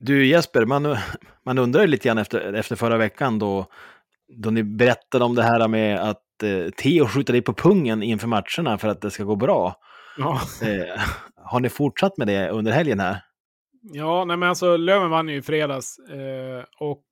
[0.00, 0.96] Du Jesper, man,
[1.44, 3.66] man undrar ju lite grann efter, efter förra veckan då,
[4.28, 8.26] då ni berättade om det här med att eh, Theo skjuter dig på pungen inför
[8.28, 9.76] matcherna för att det ska gå bra.
[10.18, 11.00] Ja, Eh,
[11.36, 13.20] har ni fortsatt med det under helgen här?
[13.92, 17.04] ja nej, men alltså Löven vann ju i fredags eh, och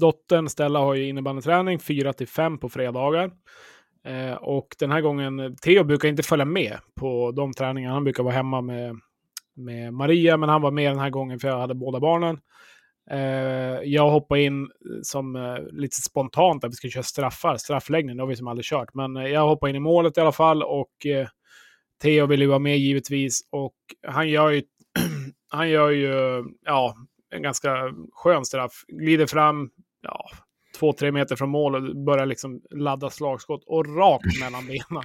[0.00, 3.30] dottern Stella har ju innebandyträning 4 till 5 på fredagar.
[4.04, 7.94] Eh, och den här gången, Theo brukar inte följa med på de träningarna.
[7.94, 8.96] Han brukar vara hemma med,
[9.56, 12.40] med Maria, men han var med den här gången för jag hade båda barnen.
[13.10, 14.68] Eh, jag hoppade in eh,
[15.02, 17.56] som eh, lite spontant att vi ska köra straffar.
[17.56, 18.94] Straffläggning, det har vi som aldrig kört.
[18.94, 21.28] Men eh, jag hoppade in i målet i alla fall och eh,
[22.02, 23.40] Theo ville ju vara med givetvis.
[23.50, 23.74] Och
[24.06, 24.62] han gör ju,
[25.48, 26.94] han gör ju ja,
[27.30, 28.84] en ganska skön straff.
[28.88, 29.70] Glider fram,
[30.02, 30.30] ja,
[30.78, 35.04] två, tre meter från mål och börjar liksom ladda slagskott och rakt mellan benen.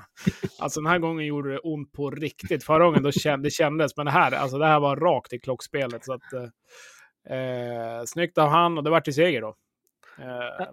[0.60, 2.64] Alltså den här gången gjorde det ont på riktigt.
[2.64, 5.40] Förra gången då känd, det kändes, men det här, alltså det här var rakt i
[5.40, 6.06] klockspelet.
[6.06, 9.56] Så att, eh, eh, snyggt av han och det vart till seger då.
[10.20, 10.68] Eh,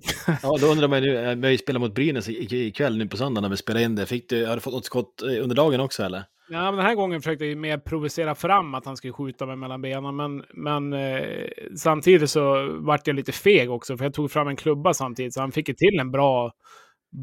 [0.42, 3.48] Ja, då undrar man ju, eh, vi spelat mot Brynäs ikväll nu på söndag när
[3.48, 4.06] vi spelade in det.
[4.06, 6.24] Fick du, har du fått något skott eh, under dagen också eller?
[6.52, 9.56] Ja, men den här gången försökte jag mer provocera fram att han skulle skjuta mig
[9.56, 14.30] mellan benen, men, men eh, samtidigt så vart jag lite feg också, för jag tog
[14.30, 16.52] fram en klubba samtidigt, så han fick ju till en bra,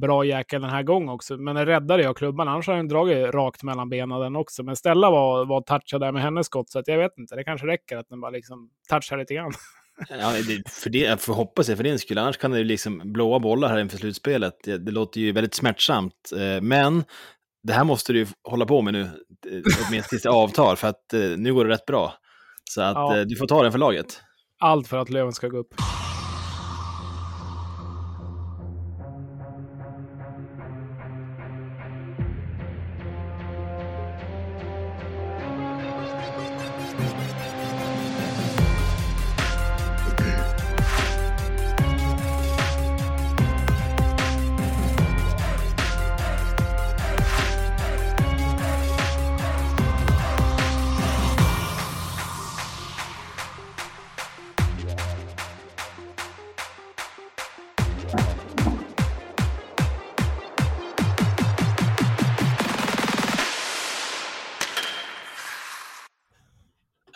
[0.01, 1.37] bra jäkel den här gången också.
[1.37, 4.63] Men den räddade jag klubban, annars hade han dragit rakt mellan benen den också.
[4.63, 7.43] Men Stella var, var touchad där med hennes skott, så att jag vet inte, det
[7.43, 9.51] kanske räcker att den bara liksom touchar lite grann.
[10.09, 12.63] Ja, det, för det, jag får hoppas det för din skull, annars kan det ju
[12.63, 14.53] liksom blåa bollar här inför slutspelet.
[14.63, 17.03] Det, det låter ju väldigt smärtsamt, eh, men
[17.67, 19.07] det här måste du hålla på med nu, eh,
[19.87, 22.13] åtminstone tills det avtar, för att eh, nu går det rätt bra.
[22.63, 23.17] Så att Ja.
[23.17, 24.21] eh, du får ta den för laget.
[24.59, 25.73] Allt för att Löven ska gå upp.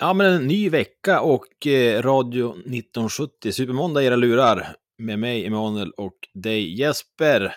[0.02, 4.76] Ja, men en ny vecka och eh, Radio 1970, Supermåndag i era lurar.
[4.98, 7.54] Med mig, Emanuel, och dig, Jesper.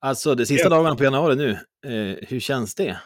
[0.00, 0.70] Alltså, de sista Ja.
[0.76, 1.50] dagarna på januari nu,
[1.86, 2.96] eh, hur känns det?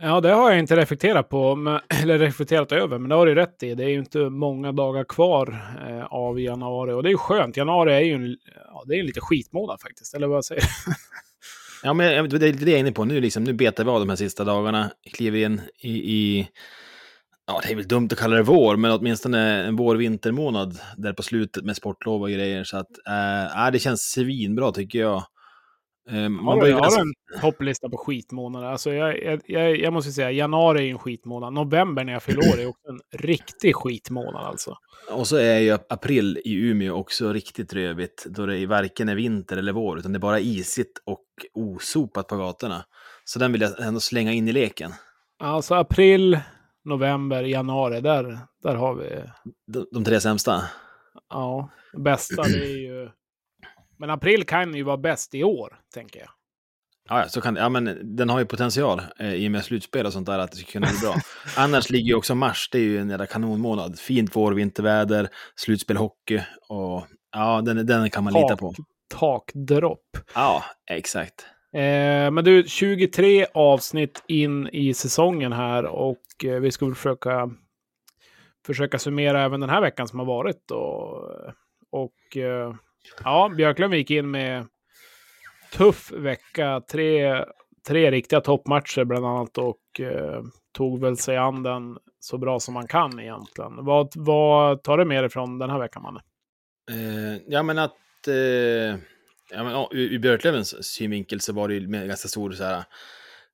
[0.00, 3.34] Ja, det har jag inte reflekterat på, men, eller reflekterat över, men det har du
[3.34, 3.74] rätt i.
[3.74, 7.56] Det är ju inte många dagar kvar eh, av januari och det är ju skönt.
[7.56, 8.36] Januari är ju en,
[8.66, 10.68] ja, det är en lite skitmånad faktiskt, eller vad säger du?
[11.82, 13.90] Ja, men jag- det är det jag är inne på nu, liksom, nu betar vi
[13.90, 16.48] av de här sista dagarna, kliver in i, i
[17.48, 21.22] ja, det är väl dumt att kalla det vår, men åtminstone en vår-vintermånad där på
[21.22, 22.64] slutet med sportlov och grejer.
[22.64, 22.88] Så att,
[23.54, 25.22] ja, det känns svinbra tycker jag.
[26.10, 28.66] Eh, man Har du, jag ganska- har en topplista på skitmånader.
[28.66, 31.52] Alltså jag, jag, jag, måste säga, januari är en skitmånad.
[31.52, 34.74] November när jag fyller år är också en riktig skitmånad alltså.
[35.10, 39.56] Och så är ju april i Umeå också riktigt rövigt, då det varken är vinter
[39.56, 42.84] eller vår, utan det är bara isigt och osopat på gatorna.
[43.24, 44.92] Så den vill jag ändå slänga in i leken.
[45.42, 46.38] Alltså april,
[46.84, 49.22] november, januari, där, där har vi,
[49.66, 50.62] De, de tre sämsta.
[51.30, 53.10] ja, bästa det är ju...
[53.98, 56.28] Men april kan ju vara bäst i år, tänker jag.
[57.08, 57.56] Ja, så kan.
[57.56, 60.50] Ja, men den har ju potential eh, i och med slutspel och sånt där att
[60.50, 61.14] det ska kunna bli bra.
[61.56, 63.98] Annars ligger ju också mars, det är ju en jävla kanonmånad.
[63.98, 68.74] Fint vår, vinterväder, slutspel, hockey och ja, den, den kan man lita på.
[69.14, 70.16] Takdropp.
[70.34, 71.46] Ja, exakt.
[71.72, 77.50] Eh, men du, 23 avsnitt in i säsongen här och eh, vi ska väl försöka,
[78.66, 80.70] försöka summera även den här veckan som har varit.
[80.70, 81.30] Och,
[81.90, 82.74] och eh,
[83.24, 84.66] ja, Björklund gick in med
[85.72, 86.82] tuff vecka.
[86.90, 87.44] Tre,
[87.88, 90.42] tre riktiga toppmatcher bland annat och eh,
[90.72, 93.84] tog väl sig an den så bra som man kan egentligen.
[93.84, 96.20] Vad, vad tar du med dig från den här veckan, Manne?
[96.90, 98.28] Eh, ja, men att...
[98.28, 99.00] Eh,
[99.50, 102.64] Ja, men, ja, ur, ur Björklövens synvinkel så var det ju med ganska stor så
[102.64, 102.84] här,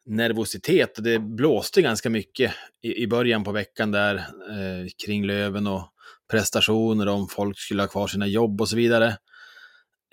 [0.07, 0.99] nervositet.
[0.99, 5.91] Och det blåste ganska mycket i, i början på veckan där eh, kring Löven och
[6.31, 9.07] prestationer, om folk skulle ha kvar sina jobb och så vidare.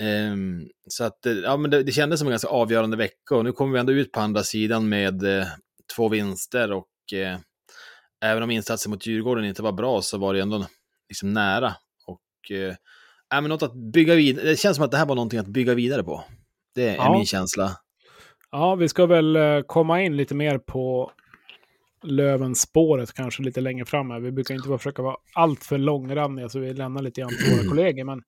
[0.02, 0.36] Eh,
[0.90, 3.52] så att eh, ja, men det, det kändes som en ganska avgörande vecka och nu
[3.52, 5.48] kommer vi ändå ut på andra sidan med eh,
[5.96, 7.40] två vinster och eh,
[8.24, 10.66] även om insatsen mot Djurgården inte var bra så var det ändå
[11.10, 11.76] liksom nära.
[12.06, 12.76] Och eh,
[13.32, 14.46] ja, men något att bygga vidare.
[14.46, 16.24] Det känns som att det här var någonting att bygga vidare på.
[16.76, 17.12] Det är Ja.
[17.12, 17.72] min känsla.
[18.52, 21.12] Ja, vi ska väl eh, komma in lite mer på
[22.04, 24.12] Löven-spåret kanske lite längre fram.
[24.12, 24.20] Här.
[24.20, 27.70] Vi brukar inte försöka vara allt för långrandiga så vi lämnar lite grann till våra
[27.70, 28.04] kollegor.
[28.04, 28.22] Men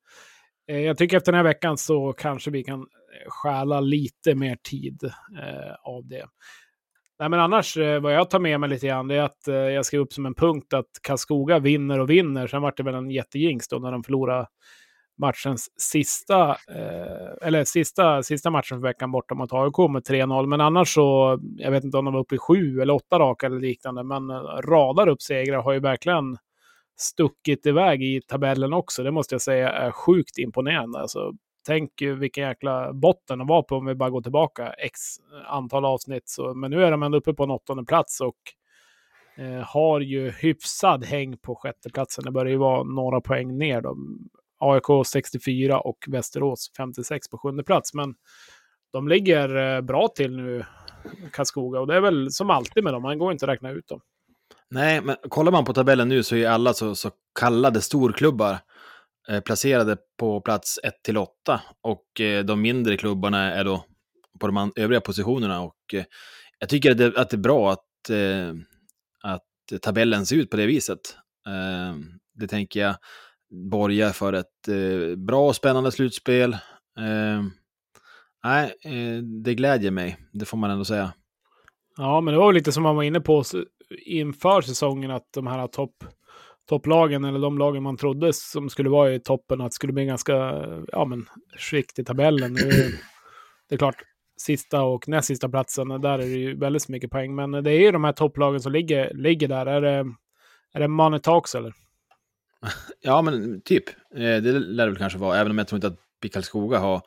[0.68, 2.86] eh, jag tycker efter den här veckan så kanske vi kan
[3.28, 6.26] stjäla lite mer tid eh, av det.
[7.20, 9.56] Nej, men annars, eh, vad jag tar med mig lite grann, det är att eh,
[9.56, 12.48] jag skrev upp som en punkt att Karlskoga vinner och vinner.
[12.48, 14.48] Sen vart det väl en jättejinx då när de förlorade
[15.24, 20.48] matchens sista, eh, eller sista, sista matchen för veckan borta mot AIK med 3-0.
[20.48, 23.46] Men annars så, jag vet inte om de var uppe i sju eller åtta raka
[23.46, 24.36] eller liknande, men eh,
[24.68, 26.38] radar upp segrar har ju verkligen
[26.98, 29.04] stuckit iväg i tabellen också.
[29.04, 31.00] Det måste jag säga är sjukt imponerande.
[31.00, 31.34] Alltså,
[31.68, 35.00] tänk vilken jäkla botten de var på om vi bara går tillbaka x
[35.48, 36.30] antal avsnitt.
[36.30, 38.38] Så, men nu är de ändå uppe på en åttonde plats och
[39.38, 42.24] eh, har ju hyfsad häng på sjätteplatsen.
[42.24, 43.82] Det börjar ju vara några poäng ner.
[43.82, 43.98] Då.
[44.64, 47.94] AIK 64 och Västerås 56 på sjunde plats.
[47.94, 48.16] Men
[48.92, 50.66] de ligger eh, bra till nu,
[51.32, 51.80] Karlskoga.
[51.80, 54.02] Och det är väl som alltid med dem, man går inte att räkna ut dem.
[54.70, 58.58] Nej, men kollar man på tabellen nu så är alla så, så kallade storklubbar
[59.30, 63.86] eh, placerade på plats 1 till 8 och eh, de mindre klubbarna är då
[64.40, 65.62] på de övriga positionerna.
[65.62, 66.04] Och eh,
[66.60, 68.54] jag tycker att det, att det är bra att, eh,
[69.24, 71.00] att tabellen ser ut på det viset.
[71.48, 71.98] Eh,
[72.34, 72.96] det tänker jag
[73.54, 76.54] borgar för ett eh, bra och spännande slutspel.
[77.00, 77.44] Eh,
[78.44, 81.14] nej, eh, det glädjer mig, det får man ändå säga.
[81.98, 83.44] Ja, men det var lite som man var inne på
[84.06, 85.96] inför säsongen att de här topp
[86.70, 90.04] topplagen eller de lagen man trodde som skulle vara i toppen att det skulle bli
[90.04, 90.34] en ganska
[90.88, 91.26] ja, men,
[91.58, 92.54] skikt i tabellen.
[93.70, 93.96] Det är klart,
[94.38, 97.36] sista och näst sista platsen, där är det ju väldigt mycket poäng.
[97.36, 99.66] Men det är ju de här topplagen som ligger, ligger där.
[99.66, 100.06] Är det,
[100.74, 101.74] är det Money Talks eller?
[103.02, 103.90] Ja, men typ.
[103.90, 107.02] Eh, det lär det väl kanske vara, även om jag tror inte att Karlskoga har,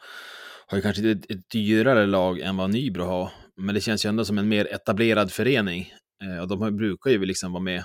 [0.67, 3.31] har ju kanske ett, ett dyrare lag än vad Nybro har.
[3.57, 5.93] Men det känns ju ändå som en mer etablerad förening.
[6.25, 7.85] Eh, och de brukar ju liksom vara med.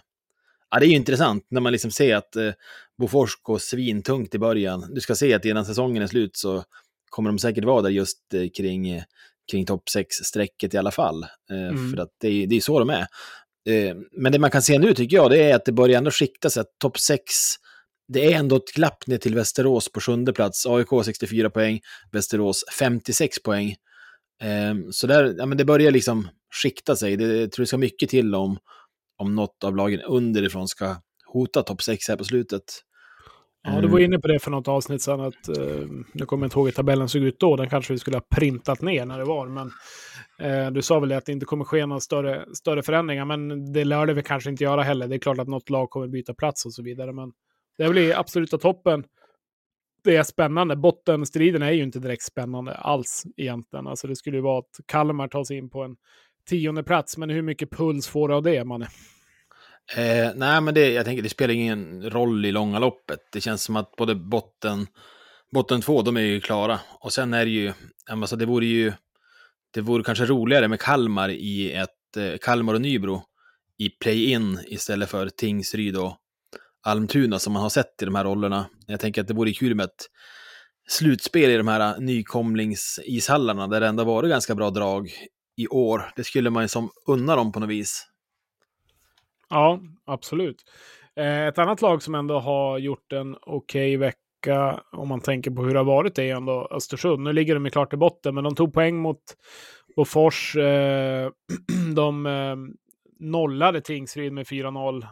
[0.69, 2.51] Ja, det är ju intressant när man liksom ser att eh,
[2.97, 4.93] Bofors går svintungt i början.
[4.93, 6.63] Du ska se att innan säsongen är slut så
[7.09, 8.19] kommer de säkert vara där just
[8.57, 9.03] kring,
[9.51, 11.25] kring topp 6-strecket i alla fall.
[11.49, 11.91] Mm.
[11.91, 13.07] För att det, det är så de är.
[13.69, 16.11] Eh, men det man kan se nu tycker jag, det är att det börjar ändå
[16.11, 16.63] skikta sig.
[16.79, 17.23] Topp 6,
[18.07, 20.65] det är ändå ett glapp ner till Västerås på sjunde plats.
[20.65, 21.79] AIK 64 poäng,
[22.11, 23.75] Västerås 56 poäng.
[24.41, 26.27] Ehm, så där, ja, men det börjar liksom
[26.63, 27.17] skikta sig.
[27.17, 28.57] Det, jag tror det ska mycket till om,
[29.17, 32.63] om något av lagen underifrån ska hota topp 6 här på slutet.
[33.63, 35.21] Ja, du var inne på det för något avsnitt sedan.
[35.21, 37.55] Att, uh, nu kommer jag inte ihåg hur tabellen såg ut då.
[37.55, 39.47] Den kanske vi skulle ha printat ner när det var.
[39.47, 39.71] Men
[40.51, 43.25] uh, du sa väl att det inte kommer ske några större, större förändringar.
[43.25, 45.07] Men det lär det vi kanske inte göra heller.
[45.07, 47.13] Det är klart att något lag kommer byta plats och så vidare.
[47.13, 47.31] Men
[47.77, 49.03] det blir absoluta toppen.
[50.03, 50.75] Det är spännande.
[50.75, 53.87] Bottenstriden är ju inte direkt spännande alls egentligen.
[53.87, 55.95] Alltså det skulle ju vara att Kalmar tar sig in på en
[56.49, 57.17] tionde plats.
[57.17, 58.87] Men hur mycket puls får du av det, Manne?
[59.95, 63.19] Eh, nej, men det, jag tänker det spelar ingen roll i långa loppet.
[63.31, 64.87] Det känns som att både botten,
[65.53, 66.79] botten två, de är ju klara.
[66.99, 67.73] Och sen är det ju,
[68.09, 68.93] alltså det vore ju,
[69.73, 73.23] det vore kanske roligare med Kalmar i ett, eh, Kalmar och Nybro
[73.77, 76.17] i play-in istället för Tingsryd och
[76.83, 78.65] Almtuna som man har sett i de här rollerna.
[78.87, 80.07] Jag tänker att det vore kul med ett
[80.89, 85.11] slutspel i de här nykomlingsishallarna där det ändå varit ganska bra drag
[85.57, 86.11] i år.
[86.15, 88.10] Det skulle man ju som unna dem på något vis.
[89.51, 90.63] Ja, absolut.
[91.15, 95.51] Eh, ett annat lag som ändå har gjort en okej okay vecka, om man tänker
[95.51, 97.23] på hur det har varit, är ändå Östersund.
[97.23, 99.21] Nu ligger de ju klart i botten, men de tog poäng mot
[99.95, 100.55] Bofors.
[100.55, 101.29] Eh,
[101.95, 102.55] de eh,
[103.19, 105.05] nollade Tingsryd med 4-0.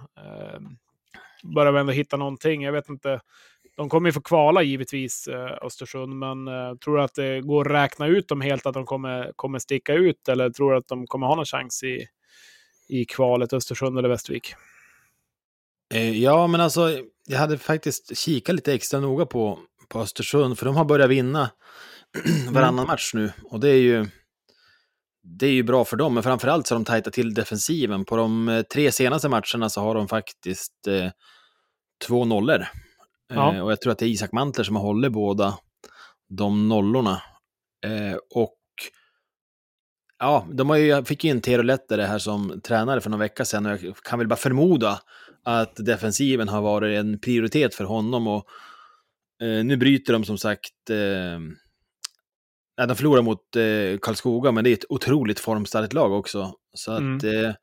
[1.56, 2.64] Börjar vi ändå hitta någonting.
[2.64, 3.22] Jag vet inte.
[3.78, 5.28] De kommer ju få kvala givetvis,
[5.62, 6.46] Östersund, men
[6.78, 9.94] tror du att det går att räkna ut dem helt, att de kommer, kommer sticka
[9.94, 12.08] ut, eller tror du att de kommer ha någon chans i,
[12.90, 14.54] i kvalet Östersund eller Västervik?
[15.94, 20.66] Eh, ja, men alltså, jag hade faktiskt kikat lite extra noga på, på Östersund, för
[20.66, 21.52] de har börjat vinna
[22.52, 22.88] varannan mm.
[22.88, 23.32] match nu.
[23.44, 24.08] Och det är ju
[25.38, 28.06] det är ju bra för dem, men framförallt så har de tajtat till defensiven.
[28.06, 31.12] På de eh, tre senaste matcherna så har de faktiskt eh,
[32.08, 32.66] två nollor.
[33.34, 33.56] Ja.
[33.56, 35.58] Eh, och jag tror att det är Isak Mantler som har hållit båda
[36.30, 37.22] de nollorna.
[37.86, 38.56] Eh, och
[40.20, 43.46] ja, de har ju, fick ju in Tero Lettare här som tränare för några vecka
[43.46, 45.02] sedan och jag kan väl bara förmoda
[45.44, 48.28] att defensiven har varit en prioritet för honom.
[48.28, 48.46] och
[49.42, 51.40] eh, Nu bryter de som sagt eh,
[52.80, 56.54] Ja, de förlorar mot eh, Karlskoga, men det är ett otroligt formstarkt lag också.
[56.74, 57.46] Så att, mm.
[57.46, 57.54] eh,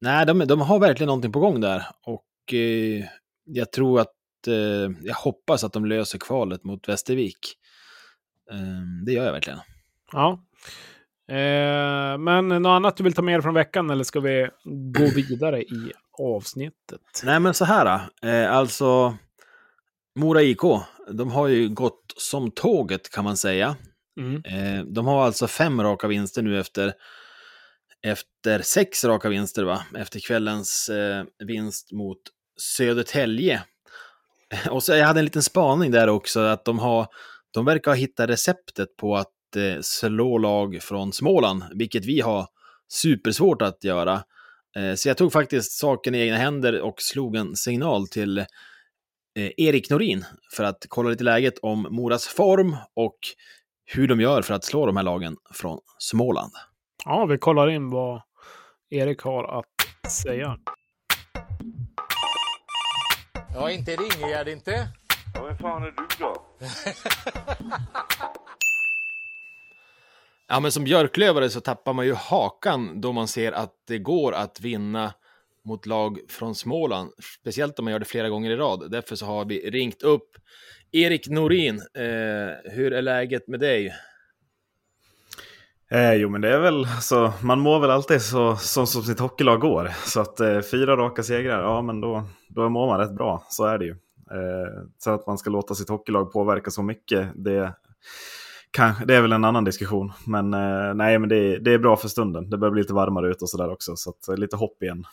[0.00, 1.86] nej, de, de har verkligen någonting på gång där.
[2.06, 3.04] Och eh,
[3.44, 7.38] jag tror att, eh, jag hoppas att de löser kvalet mot Västervik.
[8.52, 9.58] Ehm, det gör jag verkligen.
[10.12, 10.44] Ja.
[11.28, 15.06] Eh, men något annat du vill ta med dig från veckan eller ska vi gå
[15.14, 17.00] vidare i avsnittet?
[17.24, 18.00] Nej, men så här.
[18.22, 19.16] Eh, alltså,
[20.18, 20.60] Mora IK,
[21.12, 23.76] de har ju gått som tåget kan man säga.
[24.20, 24.42] Mm.
[24.44, 26.92] Eh, de har alltså fem raka vinster nu efter,
[28.06, 29.82] efter sex raka vinster, va?
[29.96, 32.18] Efter kvällens eh, vinst mot
[32.60, 33.62] Södertälje.
[34.70, 37.06] Och så jag hade en liten spaning där också, att de, har,
[37.50, 39.30] de verkar ha hittat receptet på att
[39.80, 42.46] slå lag från Småland, vilket vi har
[42.88, 44.22] supersvårt att göra.
[44.76, 48.44] Eh, så jag tog faktiskt saken i egna händer och slog en signal till eh,
[49.56, 50.24] Erik Norin
[50.56, 53.18] för att kolla lite läget om Moras form och
[53.84, 56.52] hur de gör för att slå de här lagen från Småland.
[57.04, 58.22] Ja, vi kollar in vad
[58.90, 60.58] Erik har att säga.
[63.54, 64.88] Ja, inte Ringegärd inte.
[65.34, 66.42] Ja, vem fan är du då?
[70.52, 74.32] Ja, men som Björklövare så tappar man ju hakan då man ser att det går
[74.32, 75.12] att vinna
[75.64, 78.90] mot lag från Småland, speciellt om man gör det flera gånger i rad.
[78.90, 80.28] Därför så har vi ringt upp
[80.90, 81.76] Erik Norin.
[81.94, 83.92] Eh, hur är läget med dig?
[85.90, 89.20] Eh, jo men det är väl så, man mår väl alltid så som, som sitt
[89.20, 89.90] hockeylag går.
[90.04, 93.64] Så att eh, fyra raka segrar, ja men då, då mår man rätt bra, så
[93.64, 93.92] är det ju.
[94.30, 97.74] Eh, så att man ska låta sitt hockeylag påverka så mycket, det,
[98.72, 100.12] kan, det är väl en annan diskussion.
[100.26, 102.50] Men eh, nej, men det, det är bra för stunden.
[102.50, 105.04] Det börjar bli lite varmare ute och sådär också, så att, eh, lite hopp igen.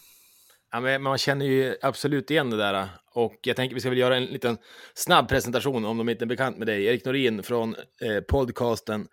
[0.71, 2.87] Ja, men man känner ju absolut igen det där.
[3.11, 4.57] Och jag tänker vi ska väl göra en liten
[4.93, 6.85] snabb presentation om de inte är bekant med dig.
[6.85, 9.07] Erik Norin från eh, podcasten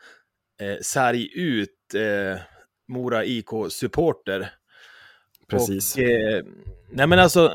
[0.60, 2.40] eh, Sarg ut, eh,
[2.88, 4.50] Mora IK-supporter.
[5.48, 5.96] Precis.
[5.96, 6.44] Och, eh,
[6.90, 7.52] nej men alltså,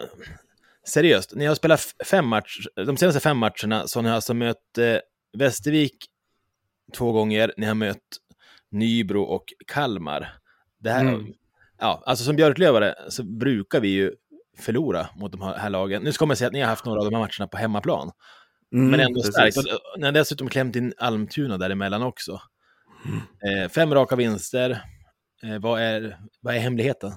[0.88, 4.78] seriöst, ni har spelat fem matcher, de senaste fem matcherna så har ni alltså mött
[4.78, 4.98] eh,
[5.38, 6.11] Västervik
[6.98, 7.98] två gånger, ni har mött
[8.72, 10.34] Nybro och Kalmar.
[10.80, 11.34] Det här, Mm.
[11.80, 14.12] ja, alltså som Björklövare så brukar vi ju
[14.58, 16.04] förlora mot de här, lagen.
[16.04, 18.12] Nu ska man säga att ni har haft några av de här matcherna på hemmaplan,
[18.74, 19.58] Mm, men ändå starkt.
[19.58, 19.64] Och
[19.98, 22.42] Ni har dessutom klämt in Almtuna däremellan också.
[23.46, 24.82] Eh, fem raka vinster.
[25.44, 27.12] Eh, vad, är, vad är hemligheten?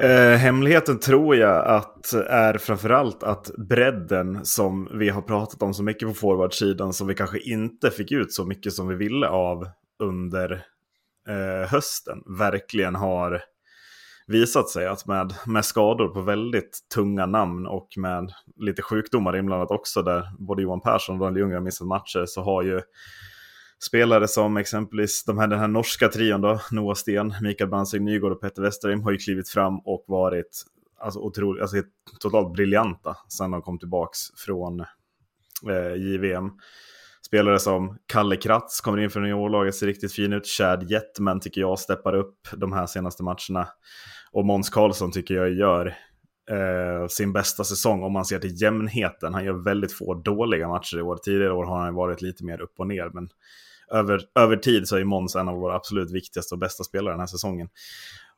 [0.00, 5.82] Eh, hemligheten tror jag att är framförallt att bredden som vi har pratat om så
[5.82, 9.66] mycket på forwardsidan som vi kanske inte fick ut så mycket som vi ville av
[9.98, 10.52] under
[11.28, 13.42] eh, hösten verkligen har
[14.26, 19.70] visat sig att med, med skador på väldigt tunga namn och med lite sjukdomar inblandat
[19.70, 22.80] också där både Johan Persson och Daniel Ljunggren missat matcher så har ju
[23.86, 28.32] spelare som exempelvis de här, den här norska trion då, Noah Sten, Mikael Bransing Nygård
[28.32, 30.64] och Petter Westerheim har ju klivit fram och varit
[31.00, 31.76] alltså, otroligt, alltså,
[32.20, 34.80] totalt briljanta sedan de kom tillbaks från
[35.70, 36.50] eh, JVM.
[37.26, 40.46] Spelare som Kalle Kratz kommer in för juniorlaget, ser riktigt fin ut.
[40.46, 43.68] Chad Jetman tycker jag steppar upp de här senaste matcherna.
[44.32, 45.86] Och Måns Karlsson tycker jag gör
[46.50, 49.34] eh, sin bästa säsong om man ser till jämnheten.
[49.34, 51.16] Han gör väldigt få dåliga matcher i år.
[51.16, 53.28] Tidigare år har han varit lite mer upp och ner, men
[53.92, 57.20] över, över tid så är Måns en av våra absolut viktigaste och bästa spelare den
[57.20, 57.68] här säsongen.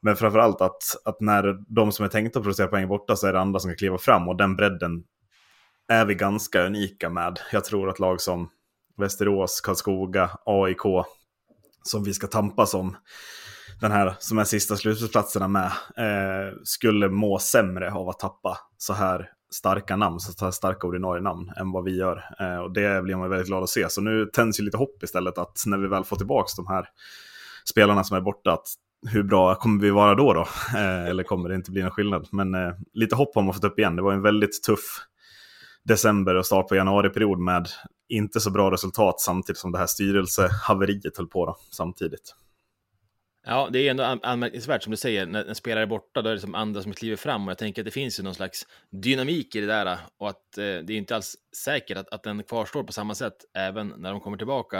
[0.02, 3.32] Men framförallt att, att när de som är tänkta att producera poäng borta så är
[3.32, 5.04] det andra som kan kliva fram och den bredden
[5.88, 7.40] är vi ganska unika med.
[7.52, 8.50] Jag tror att lag som
[8.96, 11.06] Västerås, Karlskoga, AIK,
[11.82, 12.96] som vi ska tampas om
[13.80, 18.92] den här, som är sista slutspelsplatserna med, eh, skulle må sämre av att tappa så
[18.92, 22.24] här starka namn, så här starka ordinarie namn än vad vi gör.
[22.40, 23.88] Eh, och det blir man väldigt glad att se.
[23.88, 26.88] Så nu tänds ju lite hopp istället att när vi väl får tillbaka de här
[27.64, 28.66] spelarna som är borta, att
[29.06, 30.32] hur bra kommer vi vara då?
[30.32, 30.40] då?
[30.76, 32.28] Eh, eller kommer det inte bli någon skillnad?
[32.32, 33.96] Men eh, lite hopp har man fått upp igen.
[33.96, 35.00] Det var en väldigt tuff
[35.84, 37.68] december och start på januariperiod med
[38.08, 42.34] inte så bra resultat samtidigt som det här styrelsehaveriet höll på då, samtidigt.
[43.46, 46.30] Ja, det är ändå an- anmärkningsvärt som du säger, när en spelare är borta, då
[46.30, 48.34] är det som andra som kliver fram och jag tänker att det finns ju någon
[48.34, 48.66] slags
[49.02, 51.34] dynamik i det där och att eh, det är inte alls
[51.64, 54.78] säkert att, att den kvarstår på samma sätt även när de kommer tillbaka.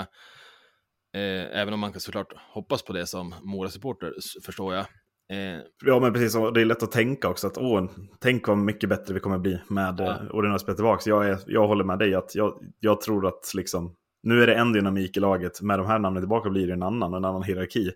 [1.16, 4.12] Eh, även om man kan såklart hoppas på det som Mora-supporter,
[4.44, 4.86] förstår jag.
[5.32, 6.34] Eh, Ja, men precis.
[6.36, 7.90] Och det är lätt att tänka också att åh,
[8.20, 10.04] tänk vad mycket bättre vi kommer bli med Ja.
[10.04, 10.30] ja.
[10.32, 11.10] ordinarie spel tillbaka.
[11.10, 14.54] Jag, är, jag håller med dig att jag, jag tror att liksom, nu är det
[14.54, 15.60] en dynamik i laget.
[15.62, 17.90] Med de här namnen tillbaka blir det en annan en annan hierarki.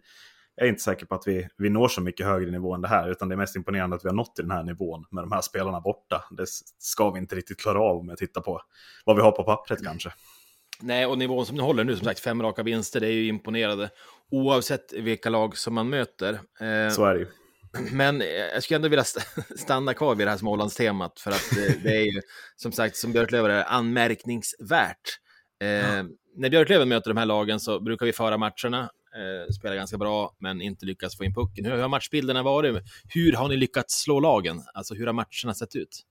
[0.61, 2.89] Jag är inte säker på att vi, vi når så mycket högre nivå än det
[2.89, 5.23] här, utan det är mest imponerande att vi har nått till den här nivån med
[5.25, 6.25] de här spelarna borta.
[6.31, 6.47] Det
[6.79, 8.61] ska vi inte riktigt klara av om jag tittar på
[9.05, 10.13] vad vi har på pappret kanske.
[10.81, 13.27] nej, och nivån som ni håller nu, som sagt, fem raka vinster, det är ju
[13.27, 13.91] imponerande.
[14.31, 16.33] Oavsett vilka lag som man möter.
[16.61, 17.27] Eh, Så är det ju.
[17.93, 21.51] Men eh, jag skulle ändå vilja st- stanna kvar vid det här Smålandstemat för att
[21.55, 22.21] det, det är ju
[22.57, 25.19] som sagt som Björklöven är anmärkningsvärt.
[25.61, 26.05] Eh,
[26.37, 30.37] När Björklöven möter de här lagen så brukar vi föra matcherna eh, spelar ganska bra,
[30.39, 31.65] men inte lyckats få in pucken.
[31.65, 32.83] Hur har matchbilderna varit?
[33.15, 34.63] Hur har ni lyckats slå lagen?
[34.75, 36.05] Alltså hur har matcherna sett ut?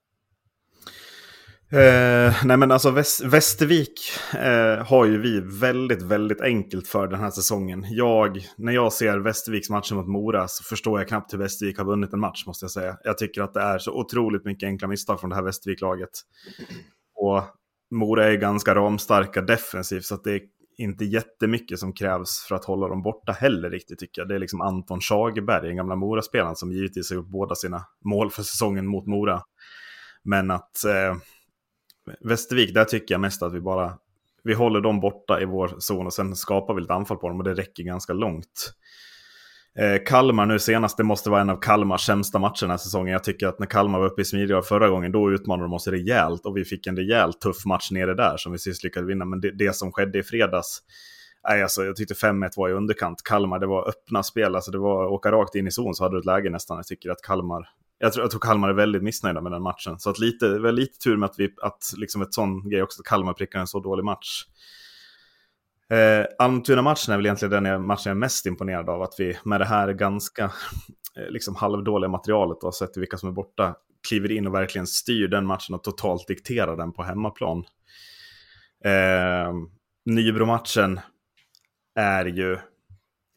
[1.72, 4.00] Eh, nej men alltså Väst Västervik
[4.34, 7.86] eh, har ju vi väldigt, väldigt enkelt för den här säsongen.
[7.90, 11.86] Jag, när jag ser Västerviks matcher mot Mora så förstår jag knappt hur Västervik har
[11.86, 12.98] vunnit en match måste jag säga.
[13.04, 16.10] Jag tycker att det är så otroligt mycket enkla misstag från det här Västervik-laget.
[17.16, 17.44] Och
[17.92, 20.42] Mora är ganska ramstarka defensivt så att det är
[20.78, 24.30] inte jättemycket som krävs för att hålla dem borta heller riktigt tycker jag.
[24.30, 28.32] Det är liksom Anton Schagerberg, den gamla Mora-spelaren som givetvis har gjort båda sina mål
[28.32, 29.42] för säsongen mot Mora.
[30.24, 31.16] Men att eh,
[32.20, 33.98] Västervik, där tycker jag mest att vi bara
[34.44, 37.38] vi håller dem borta i vår zon och sen skapar vi lite anfall på dem
[37.38, 38.74] och det räcker ganska långt.
[39.80, 43.14] Eh, Kalmar nu senast, det måste vara en av Kalmars sämsta matcher den här säsongen.
[43.14, 45.88] Jag tycker att när Kalmar var uppe i smidiga förra gången, då utmanade de oss
[45.88, 49.26] rejält och vi fick en rejält tuff match nere där som vi sist lyckades vinna.
[49.26, 50.80] Men det, det som skedde i fredags,
[51.50, 53.24] nej, alltså, jag tyckte 5-1 var i underkant.
[53.24, 56.16] Kalmar, det var öppna spel, alltså det var åka rakt in i zon så hade
[56.16, 56.78] du ett läge nästan.
[56.78, 57.70] Jag tycker att Kalmar,
[58.00, 60.00] jag tror, jag tror Kalmar är väldigt missnöjda med den matchen.
[60.00, 63.02] Så att lite, väl lite tur med att, vi, att liksom ett sån grej också,
[63.02, 64.44] att Kalmar prickar en så dålig match.
[65.90, 69.02] Eh, Almtuna-matchen är väl egentligen den matchen jag är mest imponerad av.
[69.02, 70.44] Att vi med det här ganska
[71.18, 73.76] eh, liksom halvdåliga materialet och sett vilka som är borta
[74.10, 77.64] kliver in och verkligen styr den matchen och totalt dikterar den på hemmaplan.
[78.86, 79.54] Eh,
[80.06, 81.00] Nybro-matchen
[81.96, 82.58] är ju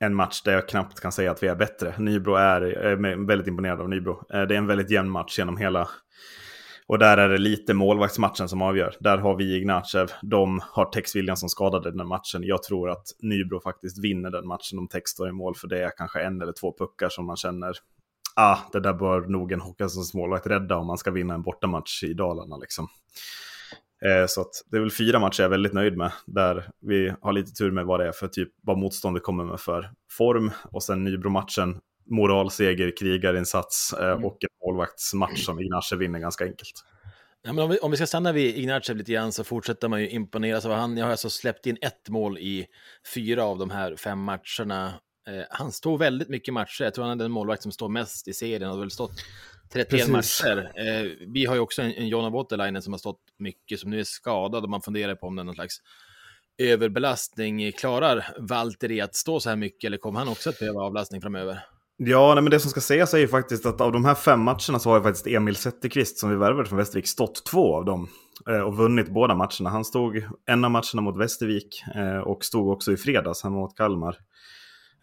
[0.00, 1.94] en match där jag knappt kan säga att vi är bättre.
[1.98, 4.24] Nybro är, är väldigt imponerad av Nybro.
[4.34, 5.88] Eh, det är en väldigt jämn match genom hela
[6.90, 8.96] och där är det lite målvaktsmatchen som avgör.
[9.00, 10.10] Där har vi Ignatjev.
[10.22, 12.42] De har Tex Williamson skadade den matchen.
[12.42, 15.54] Jag tror att Nybro faktiskt vinner den matchen om Tex står i mål.
[15.54, 17.72] För det är kanske en eller två puckar som man känner,
[18.36, 22.02] ah, det där bör nog en Håkanssons målvakt rädda om man ska vinna en bortamatch
[22.04, 22.56] i Dalarna.
[22.56, 22.88] Liksom.
[24.04, 26.12] Eh, så att det är väl fyra matcher jag är väldigt nöjd med.
[26.26, 29.60] Där vi har lite tur med vad det är för typ, vad motståndet kommer med
[29.60, 30.50] för form.
[30.72, 31.80] Och sen Nybro-matchen
[32.10, 34.24] moralseger, krigarinsats eh, mm.
[34.24, 36.84] och en målvaktsmatch som Ignace vinner ganska enkelt.
[37.42, 40.00] Ja, men om, vi, om vi ska stanna vid Ignacev lite grann så fortsätter man
[40.00, 40.96] ju imponeras av han.
[40.96, 42.66] Jag har alltså släppt in ett mål i
[43.14, 44.92] fyra av de här fem matcherna.
[45.28, 46.84] Eh, han står väldigt mycket matcher.
[46.84, 48.62] Jag tror han är den målvakt som står mest i serien.
[48.62, 49.12] Han har väl stått
[49.72, 50.08] 31 Precis.
[50.08, 50.72] matcher.
[50.76, 54.00] Eh, vi har ju också en, en Jonna Waterlinen som har stått mycket, som nu
[54.00, 55.76] är skadad och man funderar på om det är någon slags
[56.58, 57.72] överbelastning.
[57.72, 61.60] Klarar Valtteri att stå så här mycket eller kommer han också att behöva avlastning framöver?
[62.02, 64.40] Ja, nej, men det som ska sägas är ju faktiskt att av de här fem
[64.40, 67.84] matcherna så har ju faktiskt Emil Zetterqvist som vi värvade från Västervik stått två av
[67.84, 68.08] dem
[68.48, 69.70] eh, och vunnit båda matcherna.
[69.70, 73.76] Han stod en av matcherna mot Västervik eh, och stod också i fredags hemma mot
[73.76, 74.16] Kalmar.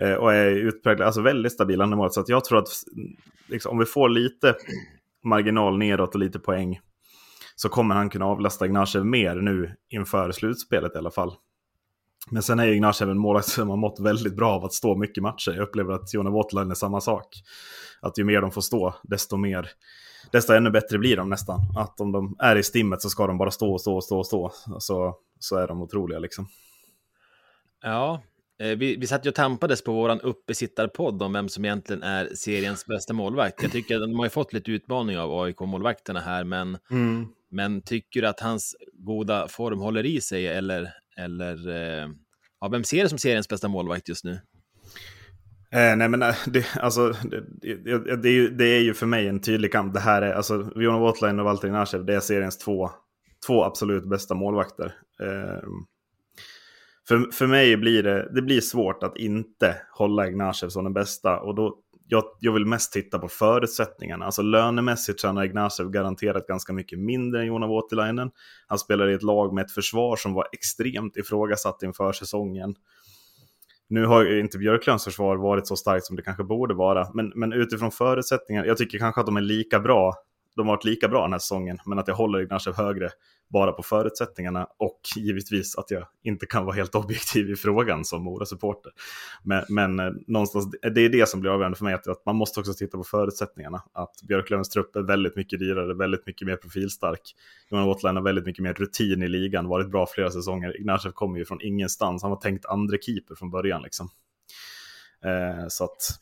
[0.02, 2.12] Eh, och är utpräglad, alltså väldigt stabil mål.
[2.12, 2.68] Så att jag tror att
[3.48, 4.56] liksom, om vi får lite
[5.24, 6.80] marginal nedåt och lite poäng
[7.56, 11.32] så kommer han kunna avlasta Ignacev mer nu inför slutspelet i alla fall.
[12.32, 14.96] Men sen är ju Ignacev en målvakt som har mått väldigt bra av att stå
[14.96, 15.52] mycket matcher.
[15.52, 17.28] Jag upplever att Jona Waterline är samma sak.
[18.02, 19.70] Att ju mer de får stå, desto mer,
[20.32, 21.60] desto ännu bättre blir de nästan.
[21.78, 24.18] Att om de är i stimmet så ska de bara stå och stå och stå
[24.18, 24.52] och stå.
[24.80, 26.48] Så, så är de otroliga liksom.
[27.84, 28.22] Ja,
[28.60, 32.30] eh, vi, vi satt ju och tampades på våran uppesittarpodd om vem som egentligen är
[32.36, 33.64] seriens bästa målvakt.
[33.64, 37.28] Jag tycker att de har ju fått lite utmaning av AIK-målvakterna här, men, mm.
[37.50, 42.10] men tycker du att hans goda form håller i sig eller eller eh,
[42.62, 44.40] ja, vem ser det som seriens bästa målvakt just nu?
[45.72, 49.06] Eh, nej men eh, det, alltså, det, det, det, är ju, det är ju för
[49.06, 49.94] mig en tydlig kamp.
[49.94, 52.90] Det här är, alltså, Viona Watline och Valtteri Nashev, det är seriens två,
[53.48, 54.94] två absolut bästa målvakter.
[55.22, 55.70] Eh,
[57.08, 61.40] för, för mig blir det, det blir svårt att inte hålla Ignashev som den bästa.
[61.40, 64.26] Och då jag, jag vill mest titta på förutsättningarna.
[64.26, 68.32] Alltså lönemässigt tjänar Ignacev garanterat ganska mycket mindre än Jona Voutilainen.
[68.68, 72.76] Han spelar i ett lag med ett försvar som var extremt ifrågasatt inför säsongen.
[73.90, 77.32] Nu har ju inte Björklunds försvar varit så starkt som det kanske borde vara, men,
[77.36, 80.14] men utifrån förutsättningar, jag tycker kanske att de är lika bra
[80.58, 83.10] de har varit lika bra den här säsongen, men att jag håller Ignacev högre
[83.50, 88.24] bara på förutsättningarna och givetvis att jag inte kan vara helt objektiv i frågan som
[88.24, 88.92] Mora-supporter.
[89.44, 92.36] Men, men eh, någonstans, det är det som blir avgörande för mig, att, att man
[92.36, 93.84] måste också titta på förutsättningarna.
[93.94, 97.36] Att Björklövens trupp är väldigt mycket dyrare, väldigt mycket mer profilstark.
[97.70, 100.80] Johan Åtland har väldigt mycket mer rutin i ligan, varit bra flera säsonger.
[100.80, 104.10] Ignatjev kommer ju från ingenstans, han var tänkt andre keeper från början liksom.
[105.26, 106.20] Eh, så att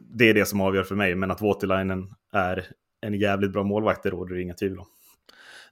[0.00, 2.66] det är det som avgör för mig, men att Voutilainen är
[3.00, 4.86] en jävligt bra målvakt, det råder det inga tvivel om.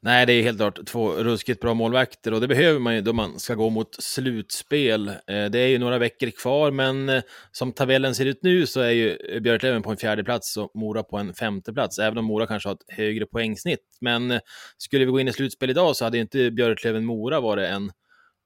[0.01, 3.13] Nej, det är helt klart två ruskigt bra målvakter och det behöver man ju då
[3.13, 5.09] man ska gå mot slutspel.
[5.09, 8.81] Eh, det är ju några veckor kvar, men eh, som tabellen ser ut nu så
[8.81, 12.25] är ju Björklöven på en fjärde plats och Mora på en femte plats, även om
[12.25, 13.99] Mora kanske har ett högre poängsnitt.
[14.01, 14.41] Men eh,
[14.79, 17.91] skulle vi gå in i slutspel idag så hade inte Björklöven-Mora varit en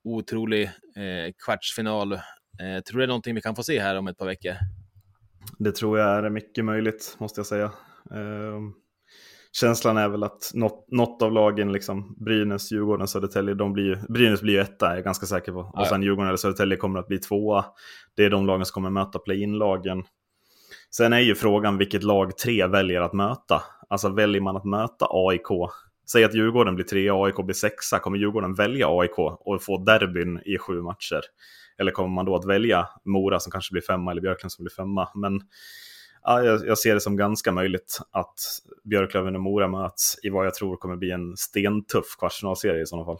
[0.04, 0.70] otrolig
[1.44, 2.18] kvartsfinal
[2.60, 4.54] Eh, tror du det är någonting vi kan få se här om ett par veckor?
[5.58, 7.64] Det tror jag är mycket möjligt, måste jag säga.
[8.10, 8.60] Eh,
[9.52, 14.42] känslan är väl att något, något av lagen, liksom Brynäs, Djurgården, Södertälje, de blir, Brynäs
[14.42, 15.72] blir ju etta, är jag ganska säker på.
[15.74, 17.64] Och sen Djurgården eller Södertälje kommer att bli tvåa.
[18.16, 20.04] Det är de lagen som kommer möta play-in-lagen.
[20.90, 23.62] Sen är ju frågan vilket lag tre väljer att möta.
[23.88, 25.48] Alltså väljer man att möta AIK
[26.12, 27.98] Säg att Djurgården blir trea och AIK blir sexa.
[27.98, 31.20] Kommer Djurgården välja AIK och få derbyn i sju matcher?
[31.78, 34.74] Eller kommer man då att välja Mora som kanske blir femma eller Björklöven som blir
[34.74, 35.08] femma?
[35.14, 35.40] Men
[36.22, 38.35] ja, jag, ser det som ganska möjligt att
[38.85, 43.04] Björklöven och Mora möts i vad jag tror kommer bli en stentuff kvartsfinalserie i sådana
[43.04, 43.18] fall.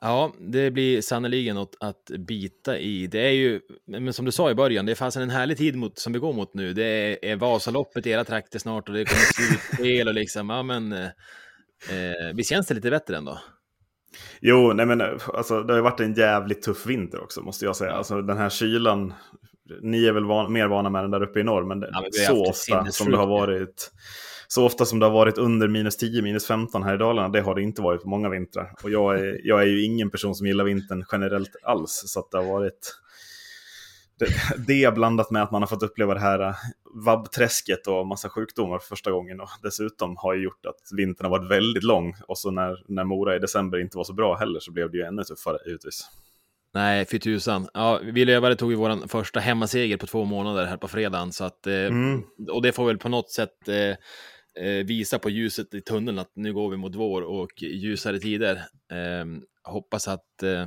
[0.00, 3.06] Ja, det blir sannoliken något att bita i.
[3.06, 5.76] Det är ju, men som du sa i början, det är fasen en härlig tid
[5.76, 6.72] mot, som vi går mot nu.
[6.72, 10.62] Det är, är Vasaloppet i era trakter snart och det kommer slutspel och liksom, ja
[10.62, 11.08] men eh,
[11.90, 13.38] Eh, visst känns det lite bättre ändå?
[14.40, 17.76] Jo, nej men alltså, det har ju varit en jävligt tuff vinter också måste jag
[17.76, 17.92] säga.
[17.92, 19.14] Alltså den här kylan,
[19.82, 22.12] ni är väl van, mer vana med den där uppe i norr, men, ja, men
[22.12, 23.90] så ofta som det har varit
[24.48, 27.40] så ofta som det har varit under minus 10, minus 15 här i Dalarna, det
[27.40, 28.72] har det inte varit på många vintrar.
[28.82, 32.30] Och jag är, jag är ju ingen person som gillar vintern generellt alls, så att
[32.30, 32.96] det har varit
[34.18, 34.26] det,
[34.66, 36.54] det blandat med att man har fått uppleva det här äh,
[37.04, 39.40] vabbträsket och massa sjukdomar för första gången.
[39.40, 42.14] Och dessutom har ju gjort att vintern har varit väldigt lång.
[42.28, 44.96] Och så när, när Mora i december inte var så bra heller så blev det
[44.96, 46.10] ju ännu tuffare givetvis.
[46.76, 47.68] Nej, fy tusan.
[47.74, 51.32] Ja, vi lövare tog ju vår första hemmaseger på två månader här på fredagen.
[51.32, 52.22] Så att, eh, mm.
[52.50, 56.30] Och det får väl på något sätt eh, eh, visa på ljuset i tunneln att
[56.34, 58.54] nu går vi mot vår och ljusare tider.
[58.92, 59.24] Eh,
[59.64, 60.66] hoppas att eh,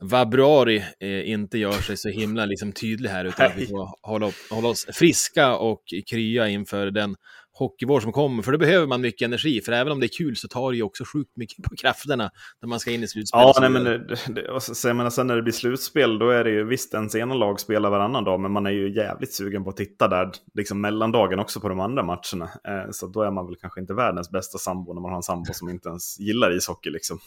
[0.00, 4.30] Vabruari eh, inte gör sig så himla liksom, tydlig här, utan att vi får hålla,
[4.50, 7.16] hålla oss friska och krya inför den
[7.58, 10.36] hockeyvår som kommer, för då behöver man mycket energi, för även om det är kul
[10.36, 13.40] så tar det ju också sjukt mycket på krafterna när man ska in i slutspel.
[13.40, 16.50] Ja, nej, men, det, det, så, menar, sen när det blir slutspel, då är det
[16.50, 19.70] ju visst ens ena lag spelar varannan dag, men man är ju jävligt sugen på
[19.70, 22.50] att titta där, liksom mellandagen också på de andra matcherna.
[22.68, 25.22] Eh, så då är man väl kanske inte världens bästa sambo när man har en
[25.22, 27.18] sambo som inte ens gillar ishockey liksom.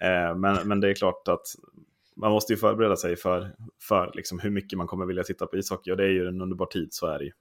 [0.00, 1.46] Eh, men, men det är klart att
[2.16, 5.56] man måste ju förbereda sig för, för liksom hur mycket man kommer vilja titta på
[5.56, 7.32] ishockey och det är ju en underbar tid, så är det ju.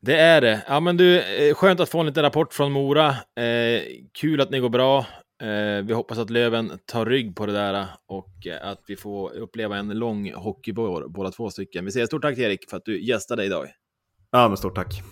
[0.00, 0.62] Det är det.
[0.68, 3.08] Ja, men du, eh, skönt att få en liten rapport från Mora.
[3.08, 3.82] Eh,
[4.20, 5.06] kul att ni går bra.
[5.42, 8.96] Eh, vi hoppas att Löven tar rygg på det där eh, och eh, att vi
[8.96, 11.84] får uppleva en lång hockeyvår, båda två stycken.
[11.84, 13.66] Vi säger stort tack Erik för att du gästade idag.
[14.30, 15.02] Ja, men stort tack.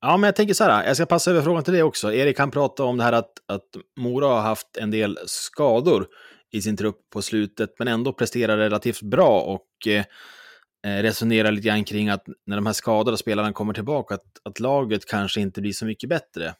[0.00, 2.12] Ja, men jag tänker så här, jag ska passa över frågan till dig också.
[2.12, 6.06] Erik kan prata om det här att, att Mora har haft en del skador
[6.52, 11.84] i sin trupp på slutet, men ändå presterar relativt bra och eh, resonerar lite grann
[11.84, 15.72] kring att när de här skadade spelarna kommer tillbaka, att, att laget kanske inte blir
[15.72, 16.54] så mycket bättre.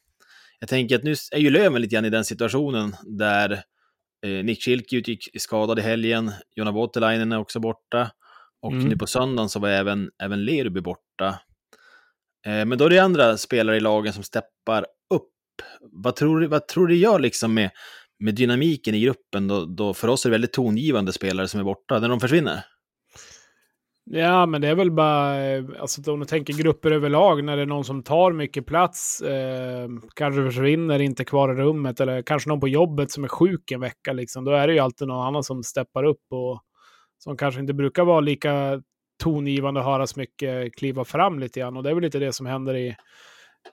[0.61, 3.53] Jag tänker att nu är ju Löven lite grann i den situationen där
[4.27, 8.11] eh, Nick Schilke utgick skadad i helgen, Jonna Voutilainen är också borta,
[8.63, 8.85] och mm.
[8.85, 11.39] nu på söndagen så var även, även Lerby borta.
[12.47, 15.33] Eh, men då är det andra spelare i lagen som steppar upp.
[15.81, 17.71] Vad tror du, vad tror du gör liksom med,
[18.19, 19.49] med dynamiken i gruppen?
[19.49, 22.65] Då, då för oss är det väldigt tongivande spelare som är borta när de försvinner.
[24.11, 27.63] Ja, men det är väl bara, eh, alltså om du tänker grupper överlag, när det
[27.63, 32.49] är någon som tar mycket plats, eh, kanske försvinner, inte kvar i rummet, eller kanske
[32.49, 35.27] någon på jobbet som är sjuk en vecka, liksom, då är det ju alltid någon
[35.27, 36.61] annan som steppar upp och
[37.19, 38.83] som kanske inte brukar vara lika
[39.19, 41.77] tongivande att höras mycket kliva fram lite grann.
[41.77, 42.97] Och det är väl lite det som händer i,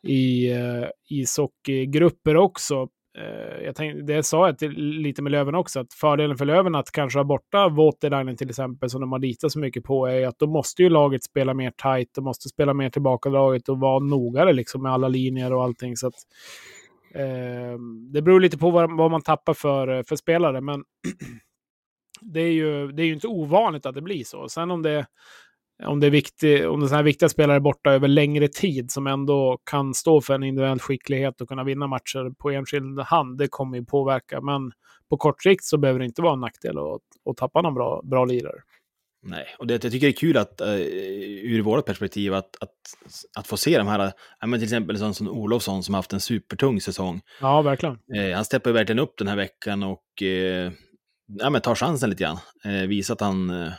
[0.03, 2.87] i eh, uh, ishockeygrupper också.
[3.17, 6.75] Uh, jag tänkte, det sa jag till, lite med Löven också, att fördelen för Löven
[6.75, 10.27] att kanske ha borta Voutilainen till exempel, som de har litat så mycket på, är
[10.27, 13.99] att då måste ju laget spela mer tight, de måste spela mer tillbakadraget och vara
[13.99, 15.97] nogare liksom med alla linjer och allting.
[15.97, 16.13] Så att,
[17.15, 17.79] uh,
[18.13, 20.83] det beror lite på vad, vad man tappar för, för spelare, men
[22.21, 24.49] det är ju, det är ju inte ovanligt att det blir så.
[24.49, 25.05] Sen om det,
[25.83, 28.91] om det är viktig, om det är sådana här viktiga spelare borta över längre tid
[28.91, 33.37] som ändå kan stå för en individuell skicklighet och kunna vinna matcher på enskild hand,
[33.37, 34.41] det kommer ju påverka.
[34.41, 34.71] Men
[35.09, 38.01] på kort sikt så behöver det inte vara en nackdel att, att tappa någon bra,
[38.03, 38.61] bra lirare.
[39.27, 40.67] Nej, och det, jag tycker det är kul att, uh,
[41.43, 42.73] ur vårt perspektiv, att, att,
[43.37, 44.05] att få se de här,
[44.45, 47.21] uh, till exempel en sån som Olofsson som haft en supertung säsong.
[47.41, 47.97] Ja, verkligen.
[48.15, 50.03] Uh, han steppar verkligen upp den här veckan och
[51.27, 52.37] ja, men tar chansen lite grann.
[52.65, 53.71] Eh, visa att han, eh,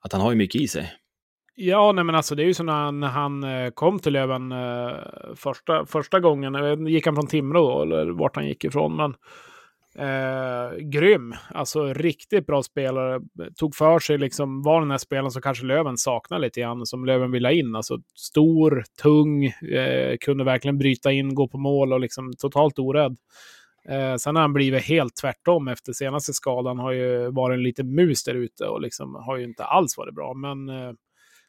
[0.00, 0.92] att han har ju mycket i sig.
[1.56, 4.52] Ja, nej men alltså det är ju så när han, han eh, kom till Löven
[4.52, 4.90] eh,
[5.36, 6.86] första, första gången.
[6.86, 8.96] Gick han från Timrå då, eller vart han gick ifrån.
[8.96, 9.14] Men
[9.98, 11.34] eh, grym.
[11.50, 13.20] Alltså riktigt bra spelare.
[13.56, 17.04] Tog för sig, liksom, var den här spelaren som kanske Löven saknar lite grann, som
[17.04, 17.76] Löven vill ha in.
[17.76, 23.16] Alltså stor, tung, eh, kunde verkligen bryta in, gå på mål och liksom totalt orädd.
[23.88, 26.78] Eh, sen har han blivit helt tvärtom efter senaste skadan.
[26.78, 30.14] Har ju varit en liten mus där ute och liksom har ju inte alls varit
[30.14, 30.34] bra.
[30.34, 30.92] Men eh,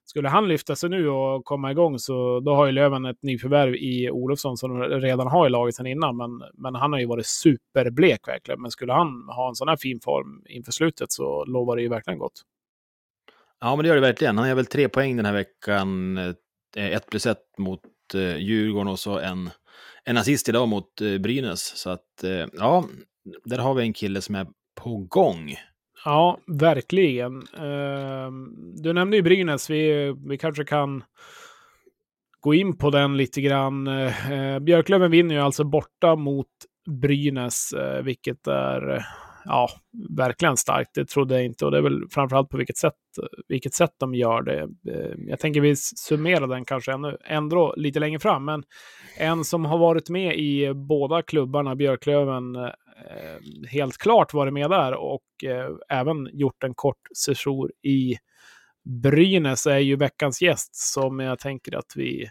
[0.06, 3.76] skulle han lyfta sig nu och komma igång så då har ju Löven ett nyförvärv
[3.76, 6.17] i Olofsson som de redan har i laget sedan innan.
[6.17, 8.62] Men, men han har ju varit superblek verkligen.
[8.62, 11.89] Men skulle han ha en sån här fin form inför slutet så lovar det ju
[11.89, 12.41] verkligen gott.
[13.60, 14.38] Ja, men det gör det verkligen.
[14.38, 16.17] Han har väl tre poäng den här veckan.
[16.17, 16.34] Eh,
[16.76, 17.82] ett plus ett mot
[18.13, 19.50] eh, Djurgården och så en,
[20.06, 21.78] en assist idag mot eh, Brynäs.
[21.78, 22.86] Så att, eh, ja,
[23.46, 24.48] där har vi en kille som är
[24.82, 25.56] på gång.
[26.06, 27.48] Ja, verkligen.
[27.58, 29.70] Ehm, du nämnde ju Brynäs.
[29.70, 31.04] Vi, vi kanske kan
[32.39, 33.88] gå in på den lite grann.
[33.88, 36.48] Eh, Björklöven vinner ju alltså borta mot
[37.02, 39.06] Brynäs, vilket är
[39.45, 39.69] ja,
[40.17, 40.91] verkligen starkt.
[40.93, 42.93] Det trodde jag inte och det är väl framförallt på vilket sätt,
[43.47, 44.62] vilket sätt de gör det.
[44.62, 48.63] Eh, jag tänker vi summerar den kanske ännu, ändå lite längre fram, men
[49.17, 52.71] en som har varit med i båda klubbarna, Björklöven, eh,
[53.69, 58.15] helt klart varit med där och eh, även gjort en kort session i
[58.86, 62.29] Brynäs är ju veckans gäst som jag tänker att vi,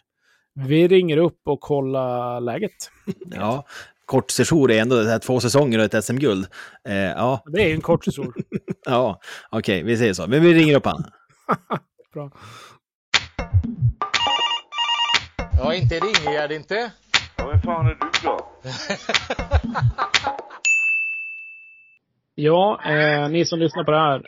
[0.55, 2.91] vi ringer upp och kollar läget.
[3.31, 3.65] Ja,
[4.07, 6.47] kort session är ändå det här två säsonger och ett SM-guld.
[6.89, 7.43] Eh, ja.
[7.47, 8.33] Det är ju en kort session.
[8.85, 10.27] ja, okej, okay, vi säger så.
[10.27, 11.05] Men vi ringer upp han.
[12.15, 12.31] Bra.
[15.59, 16.91] Ja, inte Ringegärd inte.
[17.37, 18.47] Ja, vem fan är du då?
[22.37, 24.23] Ja, eh, ni som lyssnar på det här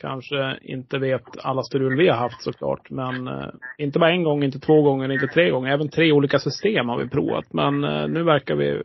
[0.00, 2.90] kanske inte vet alla strul vi har haft såklart.
[2.90, 3.48] Men eh,
[3.78, 5.72] inte bara en gång, inte två gånger, inte tre gånger.
[5.72, 7.52] Även tre olika system har vi provat.
[7.52, 8.82] Men eh, nu verkar vi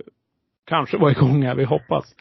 [0.71, 2.15] kanske vara igång här, vi hoppas.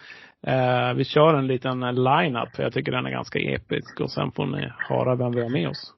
[0.46, 2.48] Eh, vi kör en liten line-up.
[2.58, 4.00] Jag tycker den är ganska episk.
[4.00, 5.94] Och sen får ni höra vem vi har med oss.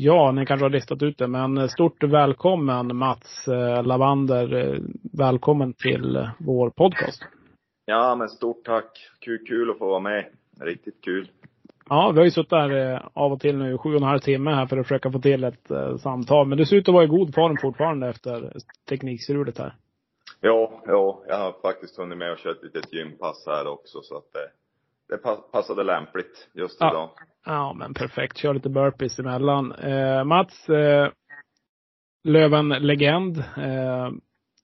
[0.00, 4.54] Ja, ni kanske har listat ut det, men stort välkommen Mats eh, Lavander.
[4.54, 4.80] Eh,
[5.12, 7.22] Välkommen till eh, vår podcast.
[7.84, 9.08] Ja, men stort tack.
[9.20, 10.24] Kul, kul att få vara med.
[10.60, 11.30] Riktigt kul.
[11.88, 14.50] Ja, vi har ju suttit eh, av och till nu, sju och en halv timme
[14.50, 16.46] här för att försöka få till ett samtal.
[16.46, 18.52] Men du ser ut att vara i god form fortfarande efter
[18.88, 19.74] teknikstrulet här.
[20.40, 24.16] Ja, ja, jag har faktiskt hunnit med och kört ett litet gympass här också så
[24.16, 24.32] att
[25.08, 26.90] det, det pa- passade lämpligt just Ja.
[26.90, 27.10] idag.
[27.46, 28.36] Ja, men perfekt.
[28.38, 29.72] Kör lite burpees emellan.
[29.72, 31.08] Eh, Mats, eh,
[32.24, 33.38] Löven-legend.
[33.38, 34.10] Eh,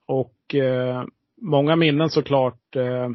[0.07, 1.05] och eh,
[1.43, 3.09] många minnen såklart eh,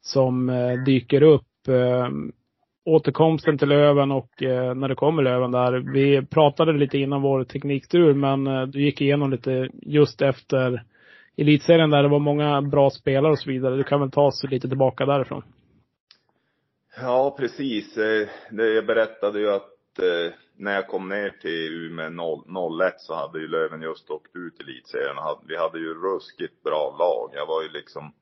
[0.00, 1.68] som eh, dyker upp.
[1.68, 2.08] Eh,
[2.86, 5.72] återkomsten till Löven och eh, när det kommer Löven där.
[5.92, 10.82] Vi pratade lite innan vår teknikstrul, men du gick igenom lite just efter
[11.36, 13.76] elitserien där det var många bra spelare och så vidare.
[13.76, 15.42] Du kan väl ta oss lite tillbaka därifrån.
[16.96, 17.96] Ja, precis.
[17.96, 22.44] Eh, jag berättade ju att eh, när jag kom ner till Umeå
[22.80, 25.18] 01 så hade ju Löven just åkt ut i elitserien.
[25.18, 27.30] och Vi hade ju ruskigt bra lag.
[27.32, 28.12] Jag var ju liksom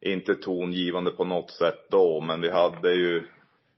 [0.00, 3.26] inte tongivande på något sätt då, men vi hade ju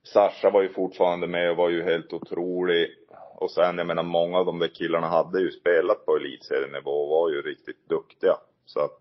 [0.02, 2.88] Sasha var ju fortfarande med och var ju helt otrolig.
[3.34, 7.08] Och sen, jag menar, många av de där killarna hade ju spelat på elitserienivå och
[7.08, 8.36] var ju riktigt duktiga.
[8.64, 9.00] Så att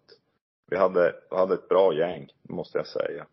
[0.70, 3.26] vi hade, vi hade ett bra gäng, måste jag säga.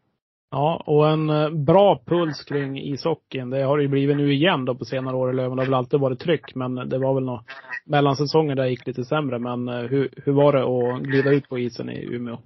[0.51, 3.51] Ja, och en eh, bra puls kring ishockeyn.
[3.51, 5.57] Det har det ju blivit nu igen då på senare år i Löven.
[5.57, 7.45] Det har väl alltid varit tryck, men det var väl några
[7.85, 9.39] mellansäsonger där det gick lite sämre.
[9.39, 12.39] Men eh, hur, hur var det att glida ut på isen i Umeå?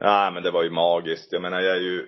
[0.00, 1.32] Ja, men det var ju magiskt.
[1.32, 2.06] Jag menar, jag är ju,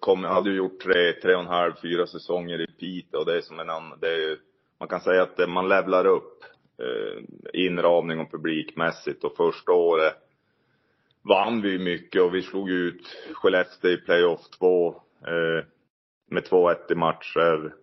[0.00, 3.26] kom, jag hade ju gjort tre, tre och en halv, fyra säsonger i Piteå och
[3.26, 4.36] det är som en annan, det är ju,
[4.80, 6.44] man kan säga att man levlar upp
[6.82, 10.14] eh, inramning och publikmässigt och första året
[11.28, 15.64] vann vi mycket och vi slog ut Skellefteå i playoff 2 eh,
[16.30, 17.74] med 2-1 i matcher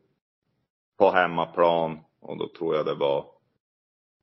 [0.98, 3.26] på hemmaplan och då tror jag det var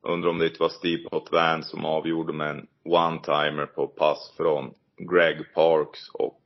[0.02, 4.74] undrar om det inte var Steve Potvin som avgjorde med en one-timer på pass från
[4.96, 6.42] Greg Parks och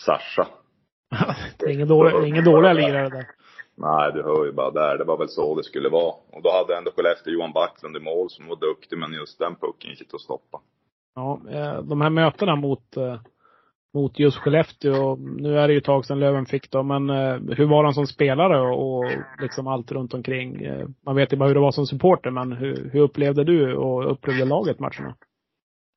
[0.00, 0.48] Sasha.
[1.58, 3.26] det är ingen dålig, ingen dåliga lirare där.
[3.74, 4.98] Nej, du hör ju bara där.
[4.98, 6.14] Det var väl så det skulle vara.
[6.30, 9.54] Och då hade ändå Skellefteå Johan Backlund i mål som var duktig, men just den
[9.54, 10.60] pucken gick inte att stoppa.
[11.14, 13.20] Ja, eh, de här mötena mot, eh,
[13.94, 15.16] mot just Skellefteå.
[15.16, 17.94] Nu är det ju ett tag sedan Löven fick dem, men eh, hur var han
[17.94, 19.04] som spelare och,
[19.40, 20.66] liksom allt runt omkring?
[21.06, 24.12] Man vet ju bara hur det var som supporter, men hur, hur upplevde du och
[24.12, 25.16] upplevde laget matcherna?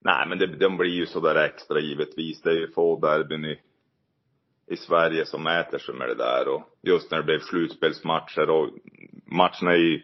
[0.06, 2.42] Nej, men det, de blir ju sådär extra givetvis.
[2.42, 3.60] Det är ju få derbyn i,
[4.68, 6.48] i Sverige som mäter sig med det där.
[6.48, 8.70] Och just när det blev slutspelsmatcher och
[9.26, 10.04] matcherna i